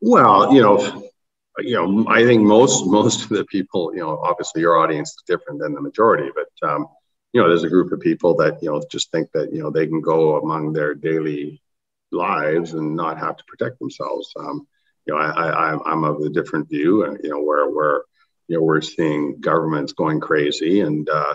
Well, 0.01 0.53
you 0.53 0.61
know, 0.61 1.09
you 1.59 1.75
know, 1.75 2.05
I 2.07 2.23
think 2.25 2.43
most 2.43 2.85
most 2.87 3.23
of 3.23 3.29
the 3.29 3.45
people, 3.45 3.93
you 3.93 4.01
know, 4.01 4.19
obviously 4.19 4.61
your 4.61 4.77
audience 4.77 5.09
is 5.09 5.23
different 5.25 5.59
than 5.59 5.73
the 5.73 5.81
majority, 5.81 6.29
but 6.35 6.67
um, 6.67 6.87
you 7.33 7.41
know, 7.41 7.47
there's 7.47 7.63
a 7.63 7.69
group 7.69 7.91
of 7.91 7.99
people 7.99 8.35
that 8.37 8.61
you 8.61 8.69
know 8.69 8.83
just 8.91 9.11
think 9.11 9.31
that 9.33 9.53
you 9.53 9.61
know 9.61 9.69
they 9.69 9.87
can 9.87 10.01
go 10.01 10.37
among 10.39 10.73
their 10.73 10.93
daily 10.93 11.61
lives 12.11 12.73
and 12.73 12.95
not 12.95 13.19
have 13.19 13.37
to 13.37 13.43
protect 13.47 13.79
themselves. 13.79 14.31
Um, 14.37 14.67
you 15.05 15.13
know, 15.13 15.19
I, 15.19 15.73
I 15.73 15.91
I'm 15.91 16.03
of 16.03 16.21
a 16.21 16.29
different 16.29 16.69
view, 16.69 17.05
and 17.05 17.19
you 17.23 17.29
know, 17.29 17.41
where 17.41 17.69
where 17.69 18.03
you 18.47 18.57
know 18.57 18.63
we're 18.63 18.81
seeing 18.81 19.39
governments 19.39 19.93
going 19.93 20.19
crazy 20.19 20.81
and 20.81 21.09
uh, 21.09 21.33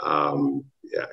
um, 0.00 0.64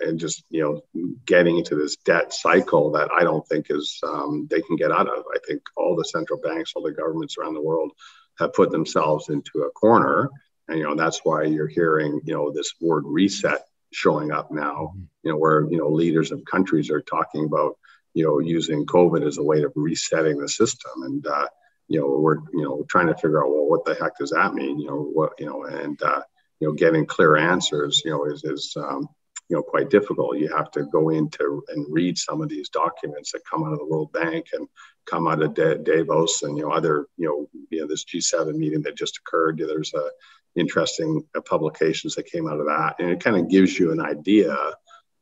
and 0.01 0.19
just 0.19 0.43
you 0.49 0.61
know 0.61 0.81
getting 1.25 1.57
into 1.57 1.75
this 1.75 1.97
debt 1.97 2.33
cycle 2.33 2.91
that 2.91 3.09
I 3.11 3.23
don't 3.23 3.47
think 3.47 3.67
is 3.69 3.99
um, 4.03 4.47
they 4.49 4.61
can 4.61 4.75
get 4.75 4.91
out 4.91 5.07
of. 5.07 5.23
I 5.33 5.39
think 5.47 5.61
all 5.75 5.95
the 5.95 6.05
central 6.05 6.39
banks, 6.39 6.73
all 6.75 6.83
the 6.83 6.91
governments 6.91 7.37
around 7.37 7.53
the 7.53 7.61
world 7.61 7.91
have 8.39 8.53
put 8.53 8.71
themselves 8.71 9.29
into 9.29 9.63
a 9.65 9.71
corner, 9.71 10.29
and 10.67 10.77
you 10.77 10.83
know 10.83 10.95
that's 10.95 11.21
why 11.23 11.43
you're 11.43 11.67
hearing 11.67 12.21
you 12.25 12.33
know 12.33 12.51
this 12.51 12.73
word 12.81 13.03
reset 13.05 13.65
showing 13.91 14.31
up 14.31 14.51
now. 14.51 14.93
Mm-hmm. 14.93 15.03
You 15.23 15.31
know 15.31 15.37
where 15.37 15.69
you 15.69 15.77
know 15.77 15.89
leaders 15.89 16.31
of 16.31 16.45
countries 16.45 16.89
are 16.89 17.01
talking 17.01 17.45
about 17.45 17.77
you 18.13 18.23
know 18.23 18.39
using 18.39 18.85
COVID 18.85 19.25
as 19.25 19.37
a 19.37 19.43
way 19.43 19.63
of 19.63 19.73
resetting 19.75 20.37
the 20.37 20.49
system, 20.49 21.03
and 21.03 21.25
uh, 21.27 21.47
you 21.87 21.99
know 21.99 22.07
we're 22.07 22.39
you 22.53 22.63
know 22.63 22.85
trying 22.89 23.07
to 23.07 23.15
figure 23.15 23.43
out 23.43 23.51
well 23.51 23.67
what 23.67 23.85
the 23.85 23.95
heck 23.95 24.17
does 24.17 24.31
that 24.31 24.53
mean? 24.53 24.79
You 24.79 24.87
know 24.87 25.01
what 25.01 25.33
you 25.39 25.45
know 25.45 25.63
and 25.63 26.01
uh, 26.01 26.21
you 26.59 26.67
know 26.67 26.73
getting 26.73 27.05
clear 27.05 27.35
answers 27.37 28.01
you 28.05 28.11
know 28.11 28.25
is 28.25 28.43
is 28.43 28.73
um, 28.77 29.07
you 29.51 29.57
know 29.57 29.63
quite 29.63 29.89
difficult. 29.89 30.37
You 30.37 30.47
have 30.55 30.71
to 30.71 30.85
go 30.85 31.09
into 31.09 31.61
and 31.67 31.85
read 31.89 32.17
some 32.17 32.41
of 32.41 32.47
these 32.47 32.69
documents 32.69 33.33
that 33.33 33.41
come 33.49 33.65
out 33.65 33.73
of 33.73 33.79
the 33.79 33.85
World 33.85 34.13
Bank 34.13 34.45
and 34.53 34.65
come 35.05 35.27
out 35.27 35.43
of 35.43 35.53
Davos 35.53 36.43
and 36.43 36.57
you 36.57 36.63
know 36.63 36.71
other 36.71 37.07
you 37.17 37.27
know 37.27 37.49
you 37.69 37.81
know 37.81 37.87
this 37.87 38.05
G7 38.05 38.55
meeting 38.55 38.81
that 38.83 38.95
just 38.95 39.17
occurred. 39.17 39.57
There's 39.57 39.93
a 39.93 40.09
interesting 40.55 41.27
uh, 41.35 41.41
publications 41.41 42.15
that 42.15 42.31
came 42.31 42.47
out 42.47 42.61
of 42.61 42.67
that, 42.67 42.95
and 42.99 43.09
it 43.09 43.21
kind 43.21 43.35
of 43.35 43.49
gives 43.49 43.77
you 43.77 43.91
an 43.91 43.99
idea, 43.99 44.55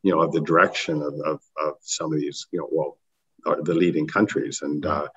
you 0.04 0.14
know, 0.14 0.20
of 0.20 0.32
the 0.32 0.40
direction 0.40 1.02
of, 1.02 1.14
of, 1.24 1.40
of 1.64 1.74
some 1.80 2.12
of 2.12 2.20
these 2.20 2.46
you 2.52 2.60
know 2.60 2.68
well 2.70 2.98
uh, 3.46 3.60
the 3.62 3.74
leading 3.74 4.06
countries 4.06 4.62
and. 4.62 4.86
Uh, 4.86 5.08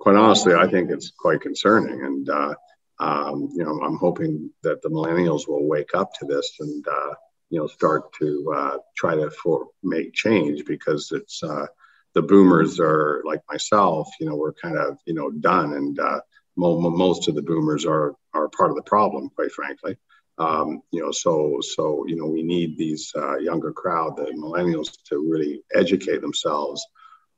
quite 0.00 0.14
honestly, 0.14 0.54
I 0.54 0.68
think 0.68 0.92
it's 0.92 1.10
quite 1.10 1.40
concerning, 1.40 2.04
and 2.04 2.30
uh, 2.30 2.54
um, 3.00 3.48
you 3.52 3.64
know, 3.64 3.80
I'm 3.80 3.96
hoping 3.96 4.50
that 4.62 4.80
the 4.80 4.88
millennials 4.90 5.48
will 5.48 5.66
wake 5.66 5.90
up 5.92 6.12
to 6.20 6.24
this 6.24 6.54
and 6.60 6.86
uh, 6.86 7.14
you 7.50 7.58
know 7.58 7.66
start 7.66 8.12
to 8.14 8.52
uh, 8.54 8.78
try 8.96 9.14
to 9.14 9.30
for 9.30 9.68
make 9.82 10.12
change 10.12 10.64
because 10.64 11.10
it's 11.12 11.42
uh, 11.42 11.66
the 12.14 12.22
boomers 12.22 12.80
are 12.80 13.22
like 13.24 13.42
myself 13.48 14.08
you 14.20 14.26
know 14.26 14.36
we're 14.36 14.52
kind 14.52 14.76
of 14.76 14.98
you 15.06 15.14
know 15.14 15.30
done 15.30 15.74
and 15.74 15.98
uh, 15.98 16.20
mo- 16.56 16.78
most 16.78 17.28
of 17.28 17.34
the 17.34 17.42
boomers 17.42 17.84
are 17.86 18.14
are 18.34 18.48
part 18.48 18.70
of 18.70 18.76
the 18.76 18.82
problem 18.82 19.30
quite 19.34 19.52
frankly 19.52 19.96
um, 20.38 20.82
you 20.90 21.02
know 21.02 21.10
so 21.10 21.58
so 21.60 22.04
you 22.06 22.16
know 22.16 22.26
we 22.26 22.42
need 22.42 22.76
these 22.76 23.12
uh, 23.16 23.36
younger 23.38 23.72
crowd 23.72 24.16
the 24.16 24.24
millennials 24.32 24.96
to 25.04 25.18
really 25.18 25.62
educate 25.74 26.20
themselves 26.20 26.84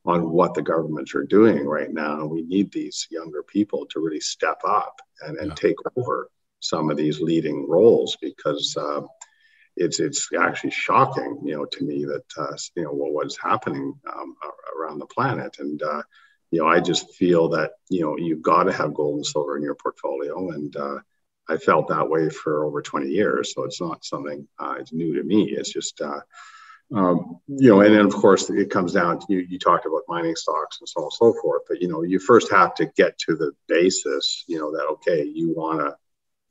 on 0.06 0.30
what 0.30 0.54
the 0.54 0.62
governments 0.62 1.14
are 1.14 1.24
doing 1.24 1.66
right 1.66 1.92
now 1.92 2.24
we 2.24 2.42
need 2.42 2.72
these 2.72 3.06
younger 3.10 3.42
people 3.42 3.86
to 3.86 4.00
really 4.00 4.20
step 4.20 4.60
up 4.66 5.00
and, 5.26 5.36
and 5.38 5.48
yeah. 5.48 5.54
take 5.54 5.76
over 5.96 6.30
some 6.60 6.90
of 6.90 6.96
these 6.96 7.20
leading 7.20 7.68
roles 7.68 8.16
because 8.20 8.76
uh, 8.76 9.00
it's 9.76 10.00
it's 10.00 10.28
actually 10.38 10.72
shocking, 10.72 11.40
you 11.44 11.56
know, 11.56 11.64
to 11.64 11.85
me 11.85 12.04
that 12.04 12.24
uh, 12.37 12.56
you 12.76 12.85
know 12.85 12.92
what 12.92 13.12
was 13.12 13.38
happening 13.42 13.94
um, 14.12 14.37
around 14.78 14.98
the 14.98 15.06
planet, 15.06 15.56
and 15.59 15.83
uh, 15.83 16.02
you 16.50 16.61
know, 16.61 16.66
I 16.66 16.80
just 16.80 17.14
feel 17.14 17.50
that 17.50 17.72
you 17.88 18.02
know 18.02 18.16
you've 18.16 18.42
got 18.42 18.64
to 18.64 18.72
have 18.72 18.94
gold 18.94 19.16
and 19.16 19.26
silver 19.26 19.56
in 19.56 19.62
your 19.62 19.76
portfolio, 19.76 20.50
and 20.50 20.76
uh, 20.76 20.98
I 21.50 21.56
felt 21.56 21.88
that 21.88 22.09
way 22.09 22.30
for 22.30 22.64
over 22.64 22.80
20 22.80 23.09
years. 23.09 23.52
So 23.54 23.64
it's 23.64 23.80
not 23.80 24.04
something 24.04 24.46
uh, 24.59 24.76
it's 24.78 24.92
new 24.92 25.16
to 25.16 25.24
me. 25.24 25.50
It's 25.50 25.72
just, 25.72 26.00
uh, 26.00 26.20
um, 26.94 27.40
you 27.48 27.70
know, 27.70 27.80
and 27.80 27.94
then 27.94 28.06
of 28.06 28.14
course 28.14 28.48
it 28.50 28.70
comes 28.70 28.92
down 28.92 29.18
to 29.18 29.26
you, 29.28 29.38
you 29.38 29.59
talked 29.59 29.85
about 29.87 30.02
mining 30.09 30.37
stocks 30.37 30.78
and 30.80 30.88
so 30.88 31.00
on 31.00 31.04
and 31.04 31.12
so 31.12 31.35
forth, 31.40 31.62
but 31.68 31.80
you 31.83 31.88
know, 31.88 32.02
you 32.02 32.20
first 32.20 32.50
have 32.52 32.74
to 32.76 32.87
get 32.87 33.18
to 33.18 33.37
the 33.37 33.52
basis, 33.66 34.44
you 34.46 34.59
know, 34.59 34.70
that, 34.72 34.87
okay, 34.92 35.24
you 35.24 35.52
want 35.52 35.80
to 35.80 35.96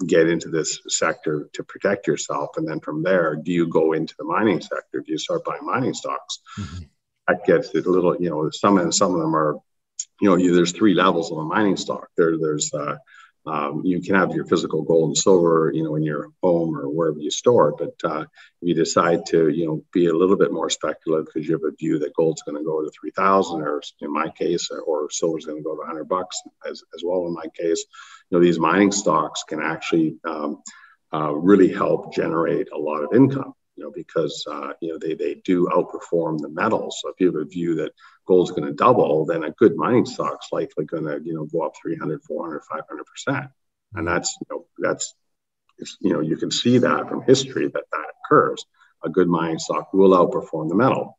get 0.08 0.30
into 0.30 0.50
this 0.50 0.80
sector 0.88 1.50
to 1.54 1.64
protect 1.64 2.08
yourself. 2.08 2.52
And 2.58 2.68
then 2.68 2.80
from 2.80 3.04
there, 3.04 3.36
do 3.36 3.52
you 3.52 3.68
go 3.68 3.94
into 3.94 4.16
the 4.18 4.26
mining 4.26 4.62
sector? 4.62 5.02
Do 5.06 5.12
you 5.12 5.18
start 5.18 5.44
buying 5.44 5.66
mining 5.66 5.94
stocks? 5.94 6.40
Mm-hmm. 6.58 6.84
That 7.28 7.46
gets 7.46 7.74
a 7.76 7.82
little, 7.82 8.16
you 8.20 8.30
know, 8.30 8.50
some 8.50 8.78
and 8.78 8.94
some 8.94 9.14
of 9.14 9.20
them 9.20 9.36
are, 9.36 9.56
you 10.22 10.30
know, 10.30 10.36
you, 10.36 10.56
there's 10.56 10.72
three 10.72 10.94
levels 10.94 11.32
of 11.32 11.38
a 11.38 11.44
mining 11.44 11.78
stock. 11.78 12.08
There, 12.18 12.38
there's 12.38 12.74
uh, 12.74 12.96
um, 13.46 13.82
you 13.84 14.02
can 14.02 14.16
have 14.16 14.36
your 14.36 14.46
physical 14.46 14.84
gold 14.84 15.10
and 15.10 15.18
silver, 15.18 15.72
you 15.74 15.84
know, 15.84 15.96
in 15.96 16.04
your 16.04 16.30
home 16.44 16.78
or 16.78 16.90
wherever 16.90 17.20
you 17.20 17.32
store 17.32 17.70
it. 17.70 17.76
But 17.78 18.12
uh, 18.12 18.22
if 18.22 18.28
you 18.62 18.74
decide 18.74 19.26
to, 19.28 19.50
you 19.50 19.66
know, 19.66 19.84
be 19.94 20.08
a 20.08 20.14
little 20.14 20.38
bit 20.38 20.52
more 20.52 20.70
speculative 20.70 21.28
because 21.28 21.48
you 21.48 21.54
have 21.54 21.64
a 21.64 21.76
view 21.76 22.00
that 22.00 22.14
gold's 22.16 22.44
going 22.44 22.58
to 22.58 22.64
go 22.64 22.82
to 22.82 22.92
3,000 23.00 23.62
or 23.62 23.82
in 24.02 24.12
my 24.12 24.30
case, 24.30 24.70
or 24.70 25.10
silver's 25.10 25.46
going 25.46 25.58
to 25.58 25.64
go 25.64 25.74
to 25.76 25.80
100 25.80 26.06
bucks 26.06 26.42
as, 26.68 26.84
as 26.94 27.02
well 27.04 27.28
in 27.28 27.34
my 27.34 27.48
case. 27.58 27.86
You 28.30 28.38
know, 28.38 28.44
these 28.44 28.60
mining 28.60 28.92
stocks 28.92 29.44
can 29.48 29.62
actually 29.62 30.18
um, 30.26 30.62
uh, 31.14 31.34
really 31.34 31.72
help 31.74 32.14
generate 32.14 32.70
a 32.72 32.78
lot 32.78 33.04
of 33.04 33.14
income 33.14 33.54
you 33.80 33.86
know, 33.86 33.92
because 33.96 34.46
uh, 34.52 34.74
you 34.82 34.92
know 34.92 34.98
they 35.00 35.14
they 35.14 35.36
do 35.46 35.68
outperform 35.68 36.38
the 36.40 36.50
metals. 36.50 37.00
So 37.02 37.10
if 37.10 37.16
you 37.20 37.28
have 37.28 37.38
a 37.38 37.46
view 37.46 37.76
that 37.76 37.94
gold's 38.30 38.52
going 38.52 38.68
to 38.68 38.74
double, 38.74 39.26
then 39.26 39.44
a 39.44 39.52
good 39.52 39.76
mining 39.76 40.06
stock's 40.06 40.48
likely 40.52 40.86
going 40.86 41.04
to 41.04 41.20
you 41.24 41.34
know 41.34 41.46
go 41.46 41.64
up 41.64 41.74
300, 41.82 42.24
400, 42.24 42.62
500 42.64 43.06
percent, 43.06 43.52
and 43.96 44.08
that's 44.08 44.38
you 44.40 44.48
know 44.56 44.66
that's 44.78 45.16
you 46.00 46.14
know 46.14 46.22
you 46.22 46.38
can 46.38 46.52
see 46.52 46.78
that 46.78 47.10
from 47.10 47.24
history 47.24 47.68
that 47.68 47.84
that 47.92 48.14
occurs. 48.24 48.66
A 49.04 49.10
good 49.10 49.28
mining 49.28 49.60
stock 49.60 49.94
will 49.94 50.12
outperform 50.12 50.70
the 50.70 50.76
metal. 50.76 51.18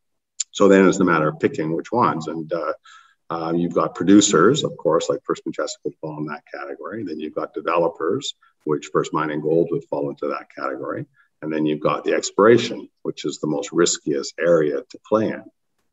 So 0.52 0.68
then 0.68 0.86
it's 0.86 1.00
a 1.00 1.04
matter 1.04 1.28
of 1.28 1.40
picking 1.40 1.74
which 1.74 1.90
ones, 1.90 2.28
and 2.28 2.52
uh, 2.52 2.72
uh, 3.30 3.52
you've 3.56 3.74
got 3.74 3.94
producers, 3.94 4.64
of 4.64 4.76
course, 4.76 5.08
like 5.08 5.20
First 5.24 5.42
Majestic 5.46 5.80
would 5.84 5.94
fall 6.00 6.18
in 6.18 6.26
that 6.26 6.42
category. 6.52 7.04
Then 7.04 7.20
you've 7.20 7.34
got 7.34 7.54
developers, 7.54 8.34
which 8.64 8.90
First 8.92 9.12
Mining 9.12 9.40
Gold 9.40 9.68
would 9.70 9.84
fall 9.84 10.10
into 10.10 10.28
that 10.28 10.48
category. 10.54 11.06
And 11.40 11.52
then 11.52 11.64
you've 11.64 11.80
got 11.80 12.04
the 12.04 12.14
exploration, 12.14 12.88
which 13.02 13.24
is 13.24 13.38
the 13.38 13.46
most 13.46 13.72
riskiest 13.72 14.34
area 14.38 14.82
to 14.90 14.98
play 15.08 15.28
in. 15.28 15.44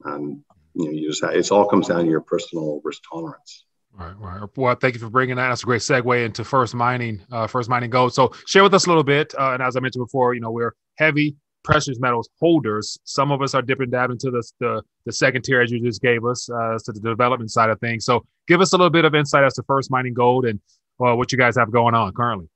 And 0.03 0.43
you 0.77 0.85
know, 0.85 0.91
you 0.91 1.11
just 1.11 1.51
all 1.51 1.67
comes 1.67 1.87
down 1.87 2.03
to 2.03 2.09
your 2.09 2.21
personal 2.21 2.81
risk 2.83 3.01
tolerance. 3.09 3.65
Right, 3.93 4.13
right. 4.19 4.47
Well, 4.55 4.75
thank 4.75 4.93
you 4.93 4.99
for 4.99 5.09
bringing 5.09 5.37
that. 5.37 5.49
That's 5.49 5.63
a 5.63 5.65
great 5.65 5.81
segue 5.81 6.23
into 6.23 6.43
first 6.43 6.75
mining, 6.75 7.19
uh, 7.31 7.47
first 7.47 7.67
mining 7.67 7.89
gold. 7.89 8.13
So, 8.13 8.31
share 8.45 8.61
with 8.61 8.73
us 8.75 8.85
a 8.85 8.89
little 8.89 9.03
bit. 9.03 9.33
Uh, 9.37 9.53
and 9.53 9.63
as 9.63 9.75
I 9.75 9.79
mentioned 9.79 10.05
before, 10.05 10.35
you 10.35 10.39
know, 10.39 10.51
we're 10.51 10.75
heavy 10.97 11.35
precious 11.63 11.99
metals 11.99 12.29
holders. 12.39 12.97
Some 13.03 13.31
of 13.31 13.41
us 13.41 13.53
are 13.55 13.61
dipping 13.61 13.89
down 13.89 14.11
into 14.11 14.31
the, 14.31 14.43
the, 14.59 14.81
the 15.05 15.11
second 15.11 15.41
tier, 15.43 15.61
as 15.61 15.71
you 15.71 15.81
just 15.81 16.01
gave 16.01 16.23
us, 16.25 16.49
uh, 16.49 16.77
to 16.85 16.91
the 16.93 16.99
development 16.99 17.51
side 17.51 17.69
of 17.69 17.79
things. 17.79 18.05
So, 18.05 18.23
give 18.47 18.61
us 18.61 18.73
a 18.73 18.77
little 18.77 18.91
bit 18.91 19.03
of 19.03 19.15
insight 19.15 19.43
as 19.43 19.55
to 19.55 19.63
first 19.63 19.89
mining 19.89 20.13
gold 20.13 20.45
and 20.45 20.59
uh, 21.03 21.15
what 21.15 21.31
you 21.31 21.37
guys 21.37 21.57
have 21.57 21.71
going 21.71 21.95
on 21.95 22.13
currently. 22.13 22.47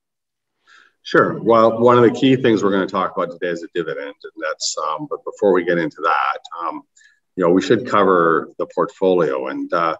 Sure. 1.02 1.42
Well, 1.42 1.80
one 1.80 1.98
of 1.98 2.04
the 2.04 2.12
key 2.12 2.36
things 2.36 2.62
we're 2.62 2.70
going 2.70 2.86
to 2.86 2.92
talk 2.92 3.16
about 3.16 3.32
today 3.32 3.48
is 3.48 3.64
a 3.64 3.68
dividend, 3.74 4.14
and 4.22 4.32
that's. 4.40 4.76
Um, 4.78 5.08
but 5.10 5.24
before 5.24 5.52
we 5.52 5.64
get 5.64 5.78
into 5.78 6.00
that, 6.02 6.38
um, 6.64 6.82
you 7.36 7.44
know, 7.44 7.50
we 7.50 7.62
should 7.62 7.86
cover 7.86 8.50
the 8.58 8.66
portfolio. 8.74 9.46
And 9.48 9.72
uh, 9.72 9.96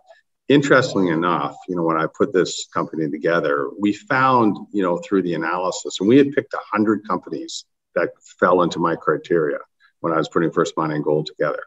interestingly 0.48 1.08
enough, 1.08 1.56
you 1.68 1.76
know, 1.76 1.82
when 1.82 1.96
I 1.96 2.06
put 2.06 2.32
this 2.32 2.68
company 2.72 3.10
together, 3.10 3.68
we 3.78 3.92
found, 3.92 4.56
you 4.72 4.82
know, 4.82 4.98
through 4.98 5.22
the 5.22 5.34
analysis, 5.34 5.98
and 6.00 6.08
we 6.08 6.18
had 6.18 6.32
picked 6.32 6.54
hundred 6.72 7.06
companies 7.08 7.64
that 7.94 8.10
fell 8.38 8.62
into 8.62 8.78
my 8.78 8.96
criteria 8.96 9.58
when 10.00 10.12
I 10.12 10.16
was 10.16 10.28
putting 10.28 10.50
First 10.50 10.76
Mining 10.76 11.02
Gold 11.02 11.26
together, 11.26 11.62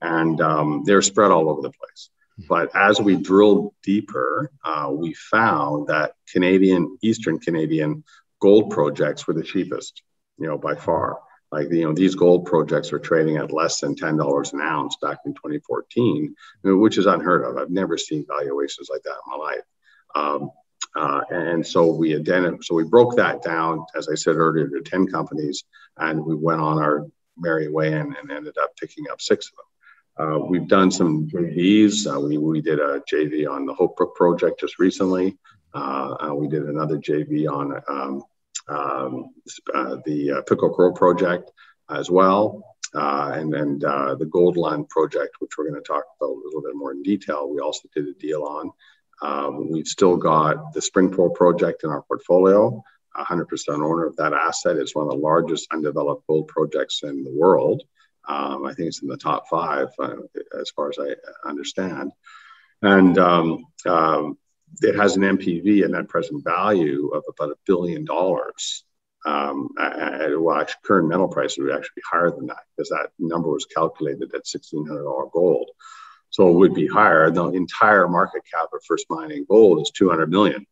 and 0.00 0.40
um, 0.40 0.84
they're 0.84 1.02
spread 1.02 1.30
all 1.30 1.50
over 1.50 1.62
the 1.62 1.72
place. 1.72 2.10
But 2.48 2.74
as 2.74 3.00
we 3.00 3.16
drilled 3.16 3.74
deeper, 3.82 4.50
uh, 4.64 4.88
we 4.90 5.12
found 5.12 5.88
that 5.88 6.14
Canadian, 6.32 6.96
Eastern 7.02 7.38
Canadian 7.38 8.04
gold 8.40 8.70
projects 8.70 9.26
were 9.26 9.34
the 9.34 9.42
cheapest, 9.42 10.02
you 10.38 10.46
know, 10.46 10.56
by 10.56 10.74
far. 10.74 11.18
Like, 11.52 11.70
you 11.70 11.84
know, 11.84 11.92
these 11.92 12.14
gold 12.14 12.46
projects 12.46 12.92
were 12.92 13.00
trading 13.00 13.36
at 13.36 13.52
less 13.52 13.80
than 13.80 13.96
$10 13.96 14.52
an 14.52 14.60
ounce 14.60 14.96
back 15.02 15.18
in 15.26 15.34
2014, 15.34 16.34
which 16.62 16.96
is 16.96 17.06
unheard 17.06 17.44
of. 17.44 17.56
I've 17.56 17.70
never 17.70 17.98
seen 17.98 18.24
valuations 18.28 18.88
like 18.88 19.02
that 19.02 19.18
in 19.26 19.38
my 19.38 19.44
life. 19.44 19.64
Um, 20.14 20.50
uh, 20.96 21.20
and 21.30 21.66
so 21.66 21.86
we 21.92 22.16
identified, 22.16 22.64
so 22.64 22.74
we 22.74 22.84
broke 22.84 23.16
that 23.16 23.42
down, 23.42 23.84
as 23.96 24.08
I 24.08 24.14
said 24.14 24.36
earlier, 24.36 24.68
to 24.68 24.80
10 24.80 25.08
companies, 25.08 25.64
and 25.96 26.24
we 26.24 26.34
went 26.34 26.60
on 26.60 26.78
our 26.78 27.06
merry 27.36 27.68
way 27.68 27.92
and, 27.92 28.14
and 28.16 28.30
ended 28.30 28.56
up 28.62 28.76
picking 28.76 29.06
up 29.10 29.20
six 29.20 29.50
of 29.50 29.56
them. 29.56 29.66
Uh, 30.20 30.38
we've 30.38 30.68
done 30.68 30.90
some 30.90 31.28
JVs. 31.28 32.12
Uh, 32.12 32.20
we, 32.20 32.36
we 32.38 32.60
did 32.60 32.78
a 32.78 33.00
JV 33.10 33.48
on 33.48 33.66
the 33.66 33.74
Hope 33.74 33.96
Brook 33.96 34.14
project 34.14 34.60
just 34.60 34.78
recently. 34.78 35.38
Uh, 35.72 36.16
uh, 36.20 36.34
we 36.34 36.48
did 36.48 36.64
another 36.64 36.98
JV 36.98 37.48
on 37.48 37.80
um, 37.88 38.22
um, 38.70 39.30
uh, 39.74 39.96
the 40.04 40.32
uh, 40.32 40.42
Pickle 40.42 40.70
Crow 40.70 40.92
project 40.92 41.50
as 41.90 42.10
well. 42.10 42.62
Uh, 42.94 43.32
and 43.34 43.52
then 43.52 43.78
the 43.78 44.28
Goldlund 44.32 44.88
project, 44.88 45.36
which 45.38 45.52
we're 45.56 45.68
going 45.68 45.80
to 45.80 45.86
talk 45.86 46.04
about 46.20 46.30
a 46.30 46.42
little 46.44 46.62
bit 46.62 46.74
more 46.74 46.92
in 46.92 47.02
detail, 47.02 47.48
we 47.48 47.60
also 47.60 47.88
did 47.94 48.08
a 48.08 48.14
deal 48.14 48.42
on. 48.42 48.70
Um, 49.22 49.70
we've 49.70 49.86
still 49.86 50.16
got 50.16 50.72
the 50.72 50.80
Springpole 50.80 51.34
project 51.34 51.84
in 51.84 51.90
our 51.90 52.02
portfolio. 52.02 52.82
100% 53.16 53.46
owner 53.68 54.06
of 54.06 54.16
that 54.16 54.32
asset. 54.32 54.76
It's 54.76 54.94
one 54.94 55.06
of 55.06 55.10
the 55.10 55.18
largest 55.18 55.68
undeveloped 55.72 56.26
gold 56.26 56.48
projects 56.48 57.02
in 57.02 57.24
the 57.24 57.32
world. 57.32 57.82
Um, 58.28 58.64
I 58.64 58.74
think 58.74 58.88
it's 58.88 59.02
in 59.02 59.08
the 59.08 59.16
top 59.16 59.48
five, 59.48 59.88
uh, 59.98 60.16
as 60.58 60.70
far 60.70 60.90
as 60.90 60.98
I 60.98 61.48
understand. 61.48 62.12
And 62.82 63.18
um, 63.18 63.66
um, 63.86 64.38
it 64.82 64.96
has 64.96 65.16
an 65.16 65.22
NPV, 65.22 65.84
a 65.84 65.88
net 65.88 66.08
present 66.08 66.44
value 66.44 67.08
of 67.08 67.24
about 67.28 67.52
a 67.52 67.58
billion 67.66 68.04
dollars. 68.04 68.84
Um, 69.26 69.68
well, 69.76 70.58
actually, 70.58 70.80
current 70.84 71.08
metal 71.08 71.28
prices 71.28 71.58
would 71.58 71.74
actually 71.74 71.96
be 71.96 72.02
higher 72.10 72.30
than 72.30 72.46
that 72.46 72.62
because 72.76 72.88
that 72.90 73.10
number 73.18 73.50
was 73.50 73.66
calculated 73.66 74.34
at 74.34 74.46
$1,600 74.46 75.32
gold. 75.32 75.70
So 76.30 76.48
it 76.48 76.54
would 76.54 76.74
be 76.74 76.86
higher. 76.86 77.30
The 77.30 77.48
entire 77.48 78.08
market 78.08 78.42
cap 78.52 78.68
of 78.72 78.82
First 78.86 79.06
Mining 79.10 79.44
Gold 79.48 79.82
is 79.82 79.90
200 79.90 80.30
million. 80.30 80.64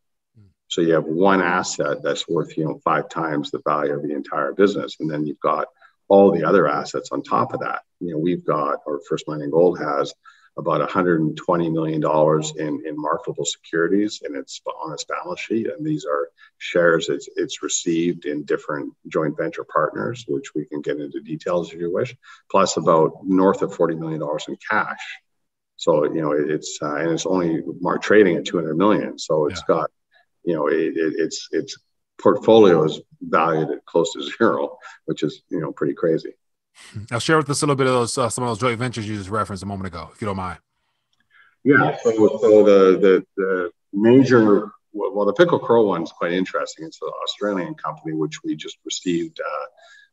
So 0.69 0.81
you 0.81 0.93
have 0.93 1.05
one 1.05 1.41
asset 1.41 2.03
that's 2.03 2.29
worth, 2.29 2.55
you 2.55 2.63
know, 2.63 2.79
five 2.83 3.09
times 3.09 3.49
the 3.49 3.61
value 3.67 3.93
of 3.93 4.03
the 4.03 4.13
entire 4.13 4.53
business, 4.53 4.97
and 4.99 5.09
then 5.09 5.25
you've 5.25 5.39
got 5.39 5.67
all 6.07 6.31
the 6.31 6.43
other 6.43 6.67
assets 6.67 7.09
on 7.11 7.23
top 7.23 7.53
of 7.53 7.59
that. 7.61 7.81
You 7.99 8.11
know, 8.11 8.19
we've 8.19 8.45
got, 8.45 8.79
or 8.85 9.01
First 9.09 9.27
Mining 9.27 9.49
Gold 9.49 9.79
has, 9.79 10.13
about 10.57 10.79
120 10.79 11.69
million 11.69 12.01
dollars 12.01 12.53
in, 12.57 12.83
in 12.85 12.95
marketable 12.95 13.45
securities 13.45 14.21
and 14.23 14.35
it's 14.35 14.61
on 14.83 14.93
its 14.93 15.05
balance 15.05 15.39
sheet. 15.39 15.67
And 15.67 15.85
these 15.85 16.05
are 16.05 16.29
shares 16.57 17.09
it's, 17.09 17.29
it's 17.35 17.63
received 17.63 18.25
in 18.25 18.43
different 18.43 18.93
joint 19.07 19.37
venture 19.37 19.63
partners 19.63 20.25
which 20.27 20.53
we 20.53 20.65
can 20.65 20.81
get 20.81 20.99
into 20.99 21.21
details 21.21 21.71
if 21.71 21.79
you 21.79 21.93
wish 21.93 22.15
plus 22.51 22.77
about 22.77 23.13
north 23.23 23.61
of 23.61 23.73
40 23.73 23.95
million 23.95 24.19
dollars 24.19 24.45
in 24.47 24.57
cash. 24.69 25.01
So 25.77 26.03
you 26.05 26.21
know 26.21 26.31
it's 26.31 26.79
uh, 26.81 26.95
and 26.95 27.11
it's 27.11 27.25
only 27.25 27.61
mark 27.79 28.01
trading 28.01 28.35
at 28.35 28.45
200 28.45 28.75
million. 28.75 29.17
So 29.17 29.47
it's 29.47 29.61
yeah. 29.69 29.75
got 29.75 29.91
you 30.43 30.55
know 30.55 30.67
it, 30.67 30.97
it, 30.97 31.13
it's 31.17 31.47
it's 31.51 31.77
portfolio 32.21 32.83
is 32.83 32.99
valued 33.21 33.69
at 33.69 33.85
close 33.85 34.13
to 34.13 34.21
zero 34.21 34.77
which 35.05 35.23
is 35.23 35.41
you 35.49 35.59
know 35.59 35.71
pretty 35.71 35.93
crazy 35.93 36.33
now, 37.11 37.19
share 37.19 37.37
with 37.37 37.49
us 37.49 37.61
a 37.61 37.65
little 37.65 37.75
bit 37.75 37.87
of 37.87 37.93
those 37.93 38.17
uh, 38.17 38.29
some 38.29 38.43
of 38.43 38.49
those 38.49 38.59
joint 38.59 38.79
ventures 38.79 39.07
you 39.07 39.17
just 39.17 39.29
referenced 39.29 39.63
a 39.63 39.65
moment 39.65 39.87
ago, 39.87 40.09
if 40.13 40.21
you 40.21 40.25
don't 40.25 40.37
mind. 40.37 40.59
Yeah. 41.63 41.97
So, 42.03 42.11
so 42.11 42.63
the, 42.63 42.97
the 42.99 43.25
the 43.35 43.71
major 43.93 44.71
well, 44.91 45.25
the 45.25 45.33
Pickle 45.33 45.59
Crow 45.59 45.85
one's 45.85 46.11
quite 46.11 46.33
interesting. 46.33 46.85
It's 46.85 47.01
an 47.01 47.09
Australian 47.23 47.75
company 47.75 48.13
which 48.13 48.43
we 48.43 48.55
just 48.55 48.77
received 48.85 49.39
uh, 49.39 49.65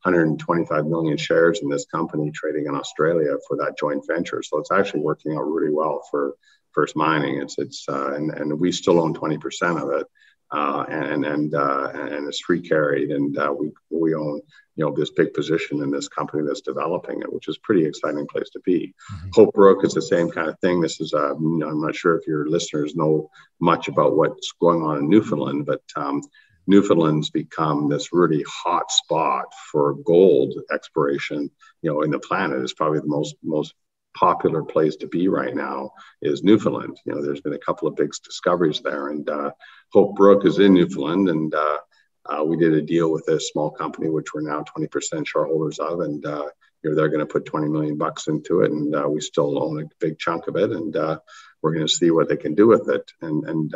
125 0.03 0.87
million 0.87 1.17
shares 1.17 1.61
in 1.63 1.69
this 1.69 1.87
company 1.87 2.31
trading 2.31 2.67
in 2.67 2.75
Australia 2.75 3.37
for 3.49 3.57
that 3.57 3.79
joint 3.79 4.05
venture. 4.07 4.43
So 4.43 4.59
it's 4.59 4.71
actually 4.71 5.01
working 5.01 5.33
out 5.33 5.43
really 5.43 5.73
well 5.73 6.03
for 6.11 6.35
First 6.73 6.95
Mining. 6.95 7.41
It's 7.41 7.59
it's 7.59 7.89
uh, 7.89 8.15
and 8.15 8.31
and 8.33 8.61
we 8.61 8.71
still 8.71 9.01
own 9.01 9.15
20% 9.15 9.83
of 9.83 9.99
it 9.99 10.07
uh, 10.53 10.85
and 10.89 11.25
and 11.25 11.55
uh, 11.55 11.91
and 11.93 12.29
it's 12.29 12.41
free 12.41 12.61
carried, 12.61 13.11
and 13.11 13.37
uh, 13.37 13.53
we 13.59 13.73
we 13.91 14.15
own 14.15 14.41
you 14.77 14.85
know 14.85 14.95
this 14.95 15.11
big 15.11 15.35
position 15.35 15.83
in 15.83 15.91
this 15.91 16.09
company 16.09 16.45
that's 16.47 16.61
developing 16.61 17.21
it, 17.21 17.33
which 17.33 17.49
is 17.49 17.57
a 17.57 17.61
pretty 17.61 17.85
exciting 17.85 18.27
place 18.27 18.49
to 18.51 18.61
be. 18.61 18.95
Mm-hmm. 19.13 19.29
Hope 19.35 19.55
Brook 19.55 19.85
is 19.85 19.95
the 19.95 20.03
same 20.03 20.31
kind 20.31 20.49
of 20.49 20.59
thing. 20.61 20.81
This 20.81 21.01
is 21.01 21.13
uh, 21.15 21.37
you 21.39 21.59
know, 21.59 21.69
I'm 21.69 21.81
not 21.81 21.97
sure 21.97 22.17
if 22.17 22.27
your 22.27 22.49
listeners 22.49 22.95
know 22.95 23.31
much 23.61 23.89
about 23.89 24.17
what's 24.17 24.53
going 24.61 24.83
on 24.83 24.99
in 24.99 25.09
Newfoundland, 25.09 25.67
but 25.67 25.83
um, 25.97 26.23
Newfoundland's 26.69 27.31
become 27.31 27.89
this 27.89 28.13
really 28.13 28.45
hot 28.49 28.91
spot 28.91 29.47
for 29.73 29.95
gold 29.95 30.55
exploration. 30.73 31.51
You 31.83 31.93
know, 31.93 32.03
in 32.03 32.11
the 32.11 32.19
planet, 32.21 32.63
it's 32.63 32.75
probably 32.75 33.01
the 33.01 33.07
most 33.07 33.35
most 33.43 33.75
popular 34.17 34.63
place 34.63 34.97
to 34.97 35.07
be 35.07 35.29
right 35.29 35.55
now 35.55 35.93
is 36.23 36.43
Newfoundland. 36.43 36.99
You 37.05 37.15
know, 37.15 37.23
there's 37.23 37.41
been 37.41 37.53
a 37.53 37.59
couple 37.59 37.87
of 37.87 37.97
big 37.97 38.11
discoveries 38.25 38.81
there, 38.81 39.09
and 39.09 39.29
uh, 39.29 39.51
Hope 39.93 40.17
Brook 40.17 40.45
is 40.45 40.59
in 40.59 40.75
Newfoundland, 40.75 41.29
and 41.29 41.55
uh, 41.55 41.79
uh, 42.25 42.45
we 42.45 42.57
did 42.57 42.73
a 42.73 42.83
deal 42.83 43.13
with 43.13 43.29
a 43.29 43.41
small 43.41 43.71
company, 43.71 44.09
which 44.09 44.35
we're 44.35 44.41
now 44.41 44.65
20% 44.77 45.27
shareholders 45.27 45.79
of, 45.79 46.01
and 46.01 46.25
uh, 46.25 46.49
you 46.83 46.91
know, 46.91 46.97
they're 46.97 47.09
going 47.09 47.21
to 47.21 47.33
put 47.33 47.45
20 47.45 47.69
million 47.69 47.97
bucks 47.97 48.27
into 48.27 48.63
it, 48.63 48.73
and 48.73 48.95
uh, 48.95 49.09
we 49.09 49.21
still 49.21 49.63
own 49.63 49.83
a 49.83 49.89
big 50.01 50.19
chunk 50.19 50.49
of 50.49 50.57
it, 50.57 50.73
and 50.73 50.97
uh, 50.97 51.19
we're 51.63 51.75
going 51.75 51.87
to 51.87 51.93
see 51.93 52.11
what 52.11 52.29
they 52.29 52.37
can 52.37 52.55
do 52.55 52.67
with 52.67 52.89
it. 52.89 53.13
And 53.21 53.45
and 53.49 53.75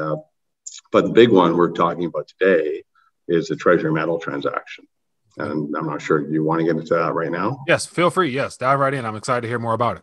but 0.93 1.05
the 1.05 1.13
big 1.13 1.31
one 1.31 1.57
we're 1.57 1.73
talking 1.73 2.05
about 2.05 2.29
today 2.29 2.85
is 3.29 3.49
the 3.49 3.57
Treasure 3.57 3.93
metal 3.93 4.19
transaction. 4.19 4.87
And 5.37 5.75
I'm 5.77 5.87
not 5.87 6.03
sure. 6.03 6.21
You 6.29 6.43
want 6.43 6.61
to 6.61 6.65
get 6.65 6.77
into 6.77 6.95
that 6.95 7.15
right 7.15 7.31
now? 7.31 7.65
Yes, 7.67 7.87
feel 7.87 8.11
free. 8.11 8.31
Yes, 8.31 8.57
dive 8.57 8.81
right 8.81 8.93
in. 8.93 9.05
I'm 9.07 9.17
excited 9.17 9.43
to 9.43 9.49
hear 9.49 9.59
more 9.59 9.75
about 9.75 9.99
it. 9.99 10.03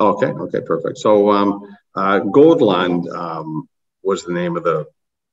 Okay. 0.00 0.26
Okay. 0.26 0.60
Perfect. 0.60 0.98
So, 0.98 1.30
um, 1.30 1.76
uh, 1.94 2.20
Goldlund 2.20 3.08
um, 3.14 3.68
was 4.02 4.24
the 4.24 4.32
name 4.32 4.56
of 4.56 4.64
the 4.64 4.86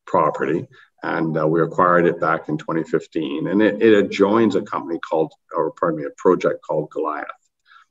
property, 0.05 0.67
and 1.01 1.37
uh, 1.37 1.47
we 1.47 1.61
acquired 1.61 2.05
it 2.05 2.19
back 2.19 2.49
in 2.49 2.57
2015. 2.57 3.47
And 3.47 3.61
it, 3.61 3.81
it 3.81 3.93
adjoins 3.93 4.55
a 4.55 4.61
company 4.61 4.99
called, 4.99 5.33
or 5.55 5.71
pardon 5.71 6.01
me, 6.01 6.05
a 6.05 6.11
project 6.17 6.61
called 6.61 6.91
Goliath. 6.91 7.25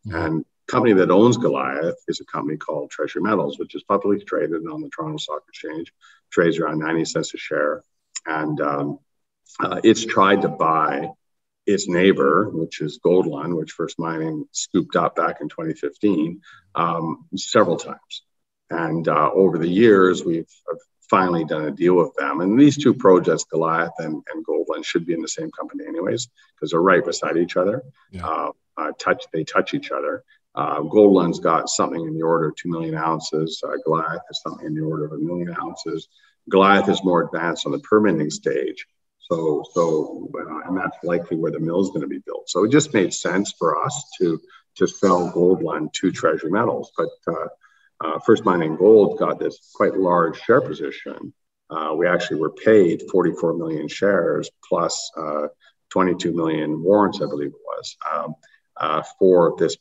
Mm-hmm. 0.06 0.16
And 0.16 0.44
company 0.68 0.94
that 0.94 1.11
owns 1.11 1.37
Goliath 1.37 1.96
is 2.06 2.20
a 2.20 2.24
company 2.24 2.56
called 2.56 2.90
Treasury 2.90 3.22
Metals, 3.22 3.59
which 3.59 3.74
is 3.74 3.83
publicly 3.83 4.24
traded 4.24 4.66
on 4.66 4.80
the 4.80 4.88
Toronto 4.88 5.18
Stock 5.18 5.42
Exchange, 5.48 5.92
trades 6.30 6.59
around 6.59 6.78
90 6.78 7.04
cents 7.04 7.35
a 7.35 7.38
share. 7.38 7.83
And 8.26 8.61
um, 8.61 8.98
uh, 9.59 9.80
it's 9.83 10.04
tried 10.04 10.42
to 10.42 10.48
buy 10.48 11.11
its 11.66 11.88
neighbor, 11.88 12.49
which 12.51 12.81
is 12.81 12.99
Goldlund, 13.05 13.57
which 13.57 13.73
First 13.73 13.99
Mining 13.99 14.46
scooped 14.53 14.96
up 14.96 15.16
back 15.16 15.40
in 15.40 15.49
2015, 15.49 16.40
um, 16.75 17.27
several 17.37 17.77
times. 17.77 18.23
And 18.70 19.07
uh, 19.09 19.31
over 19.33 19.59
the 19.59 19.68
years, 19.68 20.25
we've 20.25 20.49
finally 21.11 21.44
done 21.44 21.64
a 21.64 21.70
deal 21.70 21.96
with 21.96 22.14
them. 22.14 22.40
And 22.40 22.59
these 22.59 22.77
two 22.77 22.94
projects, 22.94 23.44
Goliath 23.44 23.92
and, 23.99 24.23
and 24.33 24.46
Goldlund, 24.46 24.85
should 24.85 25.05
be 25.05 25.12
in 25.12 25.20
the 25.20 25.29
same 25.29 25.51
company 25.51 25.85
anyways, 25.87 26.29
because 26.55 26.70
they're 26.70 26.81
right 26.81 27.05
beside 27.05 27.37
each 27.37 27.57
other. 27.57 27.83
Yeah. 28.11 28.27
Uh, 28.27 28.53
uh, 28.77 28.92
touch, 28.99 29.25
they 29.33 29.44
touch 29.44 29.75
each 29.75 29.90
other. 29.90 30.25
Uh, 30.55 30.81
Goldlund's 30.81 31.40
got 31.40 31.68
something 31.68 32.01
in 32.01 32.14
the 32.14 32.23
order 32.23 32.49
of 32.49 32.57
2 32.57 32.68
million 32.68 32.94
ounces. 32.94 33.62
Uh, 33.64 33.77
Goliath 33.85 34.23
has 34.27 34.40
something 34.42 34.66
in 34.66 34.75
the 34.75 34.83
order 34.83 35.05
of 35.05 35.12
a 35.12 35.18
million 35.18 35.55
ounces. 35.61 36.09
Goliath 36.49 36.88
is 36.88 37.05
more 37.05 37.23
advanced 37.23 37.66
on 37.66 37.73
the 37.73 37.79
permitting 37.81 38.31
stage. 38.31 38.87
So, 39.30 39.64
so, 39.72 40.28
uh, 40.34 40.68
and 40.68 40.76
that's 40.76 40.96
likely 41.04 41.36
where 41.36 41.52
the 41.52 41.60
mill 41.60 41.80
is 41.80 41.88
going 41.88 42.00
to 42.00 42.08
be 42.08 42.18
built. 42.18 42.48
So 42.48 42.64
it 42.64 42.72
just 42.72 42.92
made 42.92 43.14
sense 43.14 43.52
for 43.52 43.82
us 43.82 44.10
to 44.18 44.40
to 44.76 44.86
sell 44.86 45.30
Goldlund 45.32 45.92
to 45.94 46.12
Treasury 46.12 46.50
Metals. 46.50 46.92
But 46.96 47.08
uh, 47.26 47.48
uh, 48.00 48.18
First 48.20 48.44
Mining 48.44 48.76
Gold 48.76 49.18
got 49.18 49.38
this 49.38 49.70
quite 49.74 49.94
large 49.96 50.40
share 50.40 50.60
position. 50.60 51.32
Uh, 51.68 51.94
we 51.96 52.06
actually 52.06 52.40
were 52.40 52.52
paid 52.52 53.02
44 53.10 53.54
million 53.54 53.88
shares 53.88 54.50
plus 54.66 55.10
uh, 55.16 55.48
22 55.90 56.32
million 56.32 56.82
warrants, 56.82 57.20
I 57.20 57.26
believe 57.26 57.48
it 57.48 57.52
was, 57.52 57.96
um, 58.10 58.34
uh, 58.76 59.02
for 59.18 59.54
this 59.58 59.76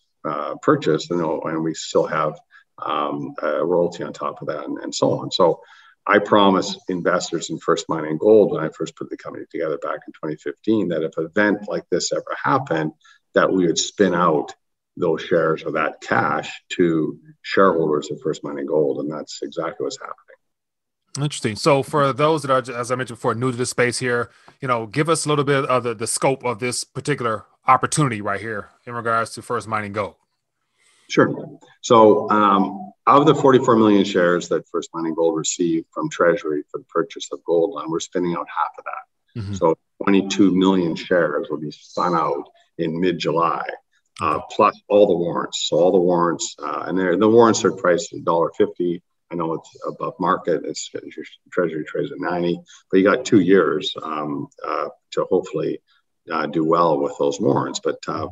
purchase. 0.62 1.10
And, 1.12 1.22
and 1.22 1.64
we 1.64 1.74
still 1.76 2.08
have 2.08 2.40
um, 2.84 3.36
a 3.42 3.64
royalty 3.64 4.04
on 4.04 4.14
top 4.14 4.42
of 4.42 4.48
that, 4.48 4.66
and, 4.66 4.78
and 4.80 4.94
so 4.94 5.20
on. 5.20 5.32
So 5.32 5.62
I 6.08 6.20
promised 6.20 6.80
investors 6.90 7.50
in 7.50 7.60
First 7.60 7.88
Mining 7.88 8.18
Gold 8.18 8.52
when 8.52 8.64
I 8.64 8.70
first 8.70 8.96
put 8.96 9.10
the 9.10 9.18
company 9.18 9.46
together 9.52 9.78
back 9.78 10.00
in 10.08 10.14
2015 10.14 10.90
that 10.90 11.04
if 11.04 11.18
an 11.18 11.26
event 11.26 11.68
like 11.68 11.84
this 11.90 12.12
ever 12.12 12.36
happened, 12.44 12.94
that 13.36 13.52
we 13.52 13.68
would 13.68 13.78
spin 13.78 14.14
out 14.14 14.54
those 14.98 15.22
shares 15.22 15.64
or 15.64 15.72
that 15.72 16.02
cash 16.02 16.62
to 16.70 17.18
shareholders 17.42 18.12
of 18.12 18.20
First 18.22 18.44
Mining 18.44 18.66
Gold, 18.66 19.00
and 19.00 19.12
that's 19.12 19.40
exactly 19.42 19.84
what's 19.84 20.00
happening. 20.00 20.16
Interesting. 21.18 21.56
So, 21.56 21.84
for 21.84 22.14
those 22.14 22.44
that 22.44 22.52
are, 22.52 22.76
as 22.76 22.92
I 22.92 22.96
mentioned 22.96 23.18
before, 23.18 23.34
new 23.34 23.52
to 23.52 23.58
the 23.58 23.66
space 23.66 24.00
here, 24.00 24.30
you 24.62 24.68
know, 24.68 24.86
give 24.86 25.10
us 25.10 25.26
a 25.26 25.30
little 25.30 25.46
bit 25.46 25.66
of 25.66 25.84
the, 25.84 25.96
the 25.96 26.08
scope 26.08 26.44
of 26.44 26.60
this 26.60 26.84
particular 26.84 27.46
opportunity 27.68 28.22
right 28.22 28.40
here 28.40 28.70
in 28.86 28.94
regards 28.94 29.32
to 29.32 29.42
First 29.42 29.68
Mining 29.68 29.94
Gold. 29.94 30.16
Sure. 31.10 31.34
So, 31.82 32.30
um, 32.30 32.89
of 33.18 33.26
the 33.26 33.36
44 33.36 33.76
million 33.76 34.04
shares 34.04 34.50
that 34.50 34.68
First 34.70 34.90
Mining 34.94 35.16
Gold 35.16 35.38
received 35.38 35.88
from 35.92 36.10
Treasury 36.10 36.64
for 36.70 36.80
the 36.80 36.86
purchase 36.86 37.30
of 37.32 37.40
Goldlund, 37.44 37.90
we're 37.90 38.00
spinning 38.00 38.36
out 38.36 38.48
half 38.48 38.72
of 38.78 38.84
that. 38.86 39.42
Mm-hmm. 39.42 39.54
So, 39.56 39.78
22 40.04 40.56
million 40.56 40.96
shares 40.96 41.48
will 41.50 41.60
be 41.60 41.72
spun 41.72 42.16
out 42.16 42.50
in 42.78 43.00
mid 43.00 43.20
July, 43.20 43.64
uh, 44.22 44.40
plus 44.52 44.80
all 44.88 45.08
the 45.08 45.16
warrants. 45.16 45.68
So, 45.70 45.78
all 45.78 45.92
the 45.92 46.00
warrants, 46.00 46.56
uh, 46.62 46.86
and 46.88 46.98
the 46.98 47.30
warrants 47.30 47.64
are 47.64 47.72
priced 47.72 48.14
at 48.14 48.20
$1.50. 48.20 49.02
I 49.32 49.36
know 49.36 49.54
it's 49.54 49.70
above 49.88 50.16
market. 50.20 50.64
It's 50.66 50.90
Treasury 51.52 51.86
trades 51.86 52.12
at 52.12 52.20
90, 52.20 52.60
but 52.90 52.98
you 52.98 53.04
got 53.04 53.26
two 53.26 53.42
years 53.42 53.94
um, 54.02 54.48
uh, 54.66 54.88
to 55.12 55.26
hopefully 55.30 55.80
uh, 56.32 56.48
do 56.48 56.66
well 56.66 57.00
with 57.00 57.14
those 57.20 57.40
warrants. 57.40 57.80
But 57.80 58.00
uh, 58.08 58.30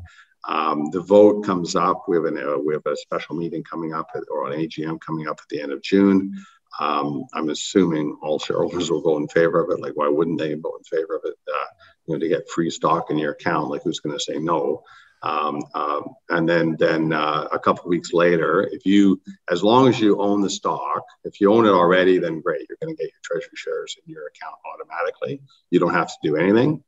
um, 0.48 0.90
the 0.92 1.02
vote 1.02 1.44
comes 1.44 1.76
up. 1.76 2.06
We 2.08 2.16
have, 2.16 2.26
an, 2.26 2.38
uh, 2.38 2.58
we 2.58 2.74
have 2.74 2.86
a 2.86 2.96
special 2.96 3.36
meeting 3.36 3.64
coming 3.64 3.94
up 3.94 4.10
at, 4.16 4.24
or 4.32 4.52
an 4.52 4.60
AGM 4.60 5.00
coming 5.02 5.28
up 5.28 5.40
at 5.42 5.50
the 5.50 5.62
end 5.62 5.72
of 5.72 5.82
June. 5.82 6.34
Um, 6.80 7.26
I'm 7.34 7.50
assuming 7.50 8.18
all 8.22 8.40
shareholders 8.40 8.90
will 8.90 9.02
vote 9.02 9.22
in 9.22 9.28
favor 9.28 9.64
of 9.64 9.72
it. 9.72 9.82
Like, 9.82 9.94
why 9.96 10.08
wouldn't 10.08 10.40
they 10.40 10.54
vote 10.54 10.80
in 10.80 10.98
favor 10.98 11.16
of 11.16 11.22
it? 11.26 11.36
Uh, 11.48 11.66
you 12.06 12.14
know, 12.14 12.20
to 12.20 12.28
get 12.30 12.50
free 12.50 12.70
stock 12.70 13.10
in 13.10 13.18
your 13.18 13.34
account, 13.34 13.70
like 13.70 13.84
who's 13.84 14.00
going 14.00 14.18
to 14.18 14.24
say 14.24 14.38
no? 14.38 14.84
Um, 15.24 15.64
um, 15.74 16.16
and 16.30 16.48
then, 16.48 16.78
then 16.80 17.12
uh, 17.12 17.48
a 17.52 17.60
couple 17.60 17.90
weeks 17.90 18.14
later, 18.14 18.70
if 18.72 18.86
you, 18.86 19.20
as 19.50 19.64
long 19.64 19.88
as 19.88 20.00
you 20.00 20.22
own 20.22 20.42
the 20.42 20.50
stock, 20.50 21.02
if 21.24 21.42
you 21.42 21.52
own 21.52 21.66
it 21.66 21.72
already, 21.72 22.20
then 22.20 22.42
great, 22.42 22.68
you're 22.70 22.78
going 22.82 22.96
to 22.96 23.04
get 23.04 23.12
your 23.12 23.22
treasury 23.24 23.50
shares 23.56 23.98
in 24.06 24.14
your 24.14 24.28
account 24.28 24.56
automatically. 24.74 25.42
You 25.72 25.80
don't 25.80 25.94
have 25.94 26.08
to 26.08 26.18
do 26.24 26.36
anything. 26.38 26.84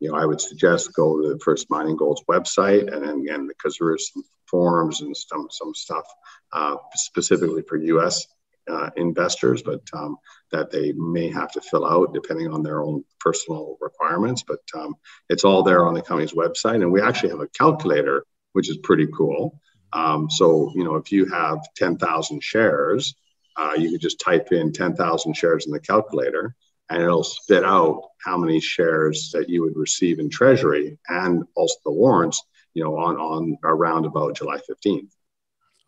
You 0.00 0.10
know, 0.10 0.16
I 0.16 0.26
would 0.26 0.40
suggest 0.40 0.94
go 0.94 1.20
to 1.20 1.28
the 1.28 1.38
First 1.38 1.70
Mining 1.70 1.96
Gold's 1.96 2.22
website, 2.28 2.92
and 2.92 3.06
then 3.06 3.20
again, 3.20 3.46
because 3.46 3.76
there 3.78 3.94
is 3.94 4.10
some 4.12 4.24
forms 4.46 5.00
and 5.00 5.16
some 5.16 5.48
some 5.50 5.74
stuff 5.74 6.04
uh, 6.52 6.76
specifically 6.94 7.62
for 7.62 7.76
U.S. 7.76 8.26
Uh, 8.70 8.90
investors, 8.96 9.62
but 9.62 9.82
um, 9.92 10.16
that 10.50 10.70
they 10.70 10.92
may 10.92 11.28
have 11.28 11.52
to 11.52 11.60
fill 11.60 11.86
out 11.86 12.14
depending 12.14 12.50
on 12.50 12.62
their 12.62 12.82
own 12.82 13.04
personal 13.20 13.76
requirements. 13.80 14.42
But 14.46 14.60
um, 14.74 14.94
it's 15.28 15.44
all 15.44 15.62
there 15.62 15.86
on 15.86 15.94
the 15.94 16.02
company's 16.02 16.32
website, 16.32 16.76
and 16.76 16.92
we 16.92 17.02
actually 17.02 17.30
have 17.30 17.40
a 17.40 17.48
calculator, 17.48 18.24
which 18.52 18.70
is 18.70 18.78
pretty 18.78 19.06
cool. 19.14 19.60
Um, 19.92 20.30
so 20.30 20.72
you 20.74 20.84
know, 20.84 20.96
if 20.96 21.12
you 21.12 21.26
have 21.26 21.58
ten 21.76 21.98
thousand 21.98 22.42
shares, 22.42 23.14
uh, 23.56 23.74
you 23.76 23.90
could 23.90 24.00
just 24.00 24.20
type 24.20 24.50
in 24.52 24.72
ten 24.72 24.96
thousand 24.96 25.34
shares 25.34 25.66
in 25.66 25.72
the 25.72 25.80
calculator 25.80 26.54
and 26.90 27.02
it'll 27.02 27.24
spit 27.24 27.64
out 27.64 28.02
how 28.24 28.36
many 28.36 28.60
shares 28.60 29.30
that 29.32 29.48
you 29.48 29.62
would 29.62 29.76
receive 29.76 30.18
in 30.18 30.28
treasury 30.28 30.98
and 31.08 31.44
also 31.54 31.74
the 31.84 31.92
warrants 31.92 32.42
you 32.74 32.82
know 32.82 32.96
on 32.96 33.16
on 33.16 33.56
around 33.64 34.04
about 34.04 34.36
july 34.36 34.58
15th 34.70 35.10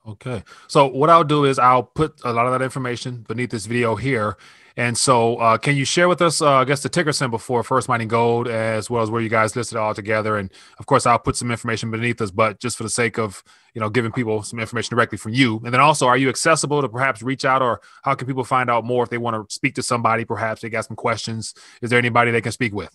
okay 0.06 0.42
so 0.68 0.86
what 0.86 1.10
i'll 1.10 1.24
do 1.24 1.44
is 1.44 1.58
i'll 1.58 1.82
put 1.82 2.14
a 2.24 2.32
lot 2.32 2.46
of 2.46 2.52
that 2.52 2.62
information 2.62 3.24
beneath 3.28 3.50
this 3.50 3.66
video 3.66 3.96
here 3.96 4.36
and 4.78 4.96
so, 4.96 5.36
uh, 5.36 5.56
can 5.56 5.74
you 5.74 5.86
share 5.86 6.06
with 6.06 6.20
us, 6.20 6.42
uh, 6.42 6.56
I 6.56 6.64
guess, 6.66 6.82
the 6.82 6.90
ticker 6.90 7.12
symbol 7.12 7.38
for 7.38 7.62
First 7.62 7.88
Mining 7.88 8.08
Gold, 8.08 8.46
as 8.46 8.90
well 8.90 9.02
as 9.02 9.10
where 9.10 9.22
you 9.22 9.30
guys 9.30 9.56
listed 9.56 9.78
all 9.78 9.94
together? 9.94 10.36
And 10.36 10.52
of 10.78 10.84
course, 10.84 11.06
I'll 11.06 11.18
put 11.18 11.34
some 11.34 11.50
information 11.50 11.90
beneath 11.90 12.20
us, 12.20 12.30
but 12.30 12.60
just 12.60 12.76
for 12.76 12.82
the 12.82 12.90
sake 12.90 13.18
of 13.18 13.42
you 13.72 13.80
know 13.80 13.88
giving 13.88 14.12
people 14.12 14.42
some 14.42 14.58
information 14.58 14.94
directly 14.94 15.16
from 15.16 15.32
you. 15.32 15.62
And 15.64 15.72
then 15.72 15.80
also, 15.80 16.06
are 16.06 16.18
you 16.18 16.28
accessible 16.28 16.82
to 16.82 16.90
perhaps 16.90 17.22
reach 17.22 17.46
out, 17.46 17.62
or 17.62 17.80
how 18.02 18.14
can 18.14 18.26
people 18.28 18.44
find 18.44 18.68
out 18.68 18.84
more 18.84 19.02
if 19.02 19.08
they 19.08 19.16
want 19.16 19.48
to 19.48 19.54
speak 19.54 19.74
to 19.76 19.82
somebody? 19.82 20.26
Perhaps 20.26 20.60
they 20.60 20.68
got 20.68 20.84
some 20.84 20.96
questions. 20.96 21.54
Is 21.80 21.88
there 21.88 21.98
anybody 21.98 22.30
they 22.30 22.42
can 22.42 22.52
speak 22.52 22.74
with? 22.74 22.94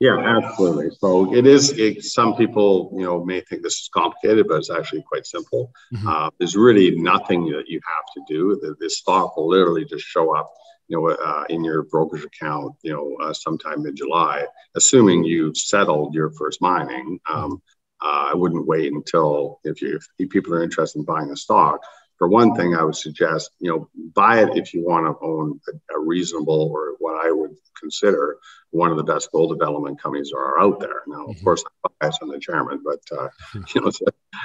Yeah, 0.00 0.18
absolutely. 0.18 0.90
So 1.00 1.34
it 1.34 1.44
is. 1.44 1.70
It, 1.76 2.04
some 2.04 2.36
people, 2.36 2.92
you 2.96 3.02
know, 3.02 3.24
may 3.24 3.40
think 3.40 3.62
this 3.62 3.74
is 3.74 3.90
complicated, 3.92 4.46
but 4.46 4.58
it's 4.58 4.70
actually 4.70 5.02
quite 5.02 5.26
simple. 5.26 5.72
Mm-hmm. 5.92 6.06
Uh, 6.06 6.30
there's 6.38 6.56
really 6.56 6.92
nothing 6.92 7.46
that 7.46 7.64
you 7.66 7.80
have 7.84 8.04
to 8.14 8.22
do. 8.32 8.76
This 8.78 8.98
stock 8.98 9.36
will 9.36 9.48
literally 9.48 9.84
just 9.84 10.04
show 10.04 10.36
up 10.36 10.52
you 10.88 10.96
know, 10.96 11.08
uh, 11.10 11.44
in 11.50 11.62
your 11.62 11.82
brokerage 11.82 12.24
account, 12.24 12.74
you 12.82 12.92
know, 12.92 13.16
uh, 13.22 13.32
sometime 13.32 13.84
in 13.86 13.94
July, 13.94 14.46
assuming 14.74 15.22
you've 15.22 15.56
settled 15.56 16.14
your 16.14 16.30
first 16.30 16.60
mining. 16.62 17.20
Um, 17.28 17.62
uh, 18.00 18.30
I 18.32 18.34
wouldn't 18.34 18.66
wait 18.66 18.92
until 18.92 19.60
if 19.64 19.82
you 19.82 19.98
if 20.18 20.30
people 20.30 20.54
are 20.54 20.62
interested 20.62 21.00
in 21.00 21.04
buying 21.04 21.30
a 21.30 21.36
stock. 21.36 21.80
For 22.18 22.28
one 22.28 22.54
thing, 22.54 22.74
I 22.74 22.82
would 22.82 22.96
suggest 22.96 23.50
you 23.60 23.70
know 23.70 23.88
buy 24.14 24.42
it 24.42 24.56
if 24.56 24.74
you 24.74 24.84
want 24.84 25.06
to 25.06 25.24
own 25.24 25.60
a, 25.68 25.96
a 25.96 26.00
reasonable 26.00 26.70
or 26.72 26.94
what 26.98 27.24
I 27.24 27.30
would 27.30 27.56
consider 27.78 28.38
one 28.70 28.90
of 28.90 28.96
the 28.96 29.04
best 29.04 29.30
gold 29.32 29.56
development 29.56 30.02
companies 30.02 30.32
are 30.32 30.60
out 30.60 30.80
there. 30.80 31.02
Now, 31.06 31.26
of 31.26 31.36
mm-hmm. 31.36 31.44
course, 31.44 31.64
I'm 31.84 31.92
biased 32.00 32.22
on 32.22 32.28
the 32.28 32.38
chairman, 32.38 32.82
but 32.84 33.00
uh, 33.16 33.28
you 33.74 33.80
know, 33.80 33.90
so, 33.90 34.04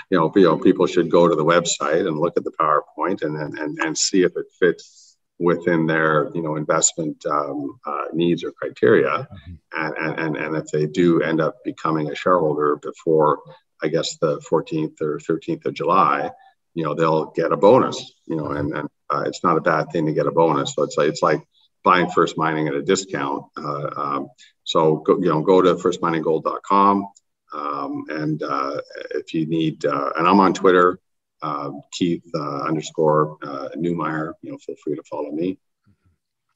you 0.09 0.17
know, 0.17 0.31
you 0.35 0.43
know, 0.43 0.57
people 0.57 0.87
should 0.87 1.09
go 1.09 1.27
to 1.27 1.35
the 1.35 1.45
website 1.45 2.07
and 2.07 2.19
look 2.19 2.37
at 2.37 2.43
the 2.43 2.51
PowerPoint 2.51 3.23
and 3.23 3.35
and 3.37 3.57
and, 3.57 3.77
and 3.79 3.97
see 3.97 4.23
if 4.23 4.37
it 4.37 4.45
fits 4.59 5.03
within 5.39 5.87
their 5.87 6.29
you 6.33 6.41
know 6.41 6.55
investment 6.55 7.25
um, 7.25 7.79
uh, 7.85 8.05
needs 8.13 8.43
or 8.43 8.51
criteria 8.51 9.09
mm-hmm. 9.09 9.53
and, 9.73 10.19
and 10.19 10.37
and 10.37 10.55
if 10.55 10.67
they 10.67 10.85
do 10.85 11.21
end 11.21 11.41
up 11.41 11.55
becoming 11.65 12.09
a 12.09 12.15
shareholder 12.15 12.77
before 12.77 13.39
i 13.81 13.87
guess 13.87 14.17
the 14.17 14.39
14th 14.39 15.01
or 15.01 15.17
13th 15.19 15.65
of 15.65 15.73
july 15.73 16.29
you 16.73 16.83
know 16.83 16.93
they'll 16.93 17.25
get 17.31 17.51
a 17.51 17.57
bonus 17.57 18.13
you 18.25 18.35
know 18.35 18.47
and, 18.47 18.75
and 18.75 18.89
uh, 19.09 19.23
it's 19.25 19.43
not 19.43 19.57
a 19.57 19.61
bad 19.61 19.91
thing 19.91 20.05
to 20.05 20.13
get 20.13 20.27
a 20.27 20.31
bonus 20.31 20.73
so 20.73 20.83
it's 20.83 20.97
like 20.97 21.09
it's 21.09 21.21
like 21.21 21.43
buying 21.83 22.09
First 22.09 22.37
Mining 22.37 22.67
at 22.67 22.73
a 22.73 22.81
discount. 22.81 23.45
Uh, 23.57 23.89
um, 23.95 24.27
so 24.63 24.97
go, 24.97 25.17
you 25.19 25.29
know, 25.29 25.41
go 25.41 25.61
to 25.61 25.75
firstmininggold.com. 25.75 27.07
Um, 27.53 28.05
and 28.09 28.41
uh, 28.41 28.81
if 29.11 29.33
you 29.33 29.45
need, 29.45 29.85
uh, 29.85 30.11
and 30.17 30.27
I'm 30.27 30.39
on 30.39 30.53
Twitter, 30.53 30.99
uh, 31.41 31.71
Keith 31.91 32.23
uh, 32.33 32.63
underscore 32.63 33.37
Neumeyer. 33.77 34.33
You 34.41 34.51
know, 34.51 34.57
feel 34.57 34.75
free 34.83 34.95
to 34.95 35.03
follow 35.03 35.31
me. 35.31 35.59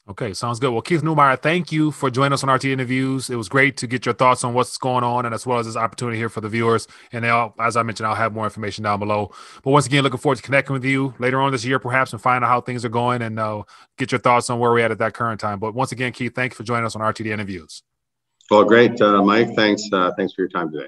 Okay, 0.09 0.33
sounds 0.33 0.57
good. 0.59 0.71
Well, 0.71 0.81
Keith 0.81 1.01
Neumeyer, 1.01 1.37
thank 1.41 1.69
you 1.69 1.91
for 1.91 2.09
joining 2.09 2.31
us 2.31 2.41
on 2.41 2.49
RT 2.49 2.65
Interviews. 2.65 3.29
It 3.29 3.35
was 3.35 3.49
great 3.49 3.75
to 3.77 3.87
get 3.87 4.05
your 4.05 4.13
thoughts 4.15 4.45
on 4.45 4.53
what's 4.53 4.77
going 4.77 5.03
on 5.03 5.25
and 5.25 5.35
as 5.35 5.45
well 5.45 5.59
as 5.59 5.65
this 5.65 5.75
opportunity 5.75 6.17
here 6.17 6.29
for 6.29 6.39
the 6.39 6.47
viewers. 6.47 6.87
And 7.11 7.25
I'll, 7.25 7.53
as 7.59 7.75
I 7.75 7.83
mentioned, 7.83 8.07
I'll 8.07 8.15
have 8.15 8.33
more 8.33 8.45
information 8.45 8.85
down 8.85 8.99
below. 8.99 9.33
But 9.63 9.71
once 9.71 9.85
again, 9.85 10.03
looking 10.03 10.19
forward 10.19 10.37
to 10.37 10.43
connecting 10.43 10.73
with 10.73 10.85
you 10.85 11.13
later 11.19 11.41
on 11.41 11.51
this 11.51 11.65
year, 11.65 11.77
perhaps, 11.77 12.13
and 12.13 12.21
find 12.21 12.41
out 12.45 12.47
how 12.47 12.61
things 12.61 12.85
are 12.85 12.89
going 12.89 13.21
and 13.21 13.37
uh, 13.37 13.63
get 13.97 14.13
your 14.13 14.19
thoughts 14.19 14.49
on 14.49 14.59
where 14.59 14.71
we're 14.71 14.79
at 14.79 14.91
at 14.91 14.99
that 14.99 15.13
current 15.13 15.41
time. 15.41 15.59
But 15.59 15.73
once 15.73 15.91
again, 15.91 16.13
Keith, 16.13 16.33
thank 16.33 16.53
you 16.53 16.55
for 16.55 16.63
joining 16.63 16.85
us 16.85 16.95
on 16.95 17.01
RTD 17.01 17.25
Interviews. 17.25 17.83
Well, 18.49 18.63
great, 18.63 19.01
uh, 19.01 19.21
Mike. 19.23 19.55
Thanks. 19.57 19.83
Uh, 19.91 20.13
thanks 20.15 20.31
for 20.33 20.43
your 20.43 20.49
time 20.49 20.71
today. 20.71 20.85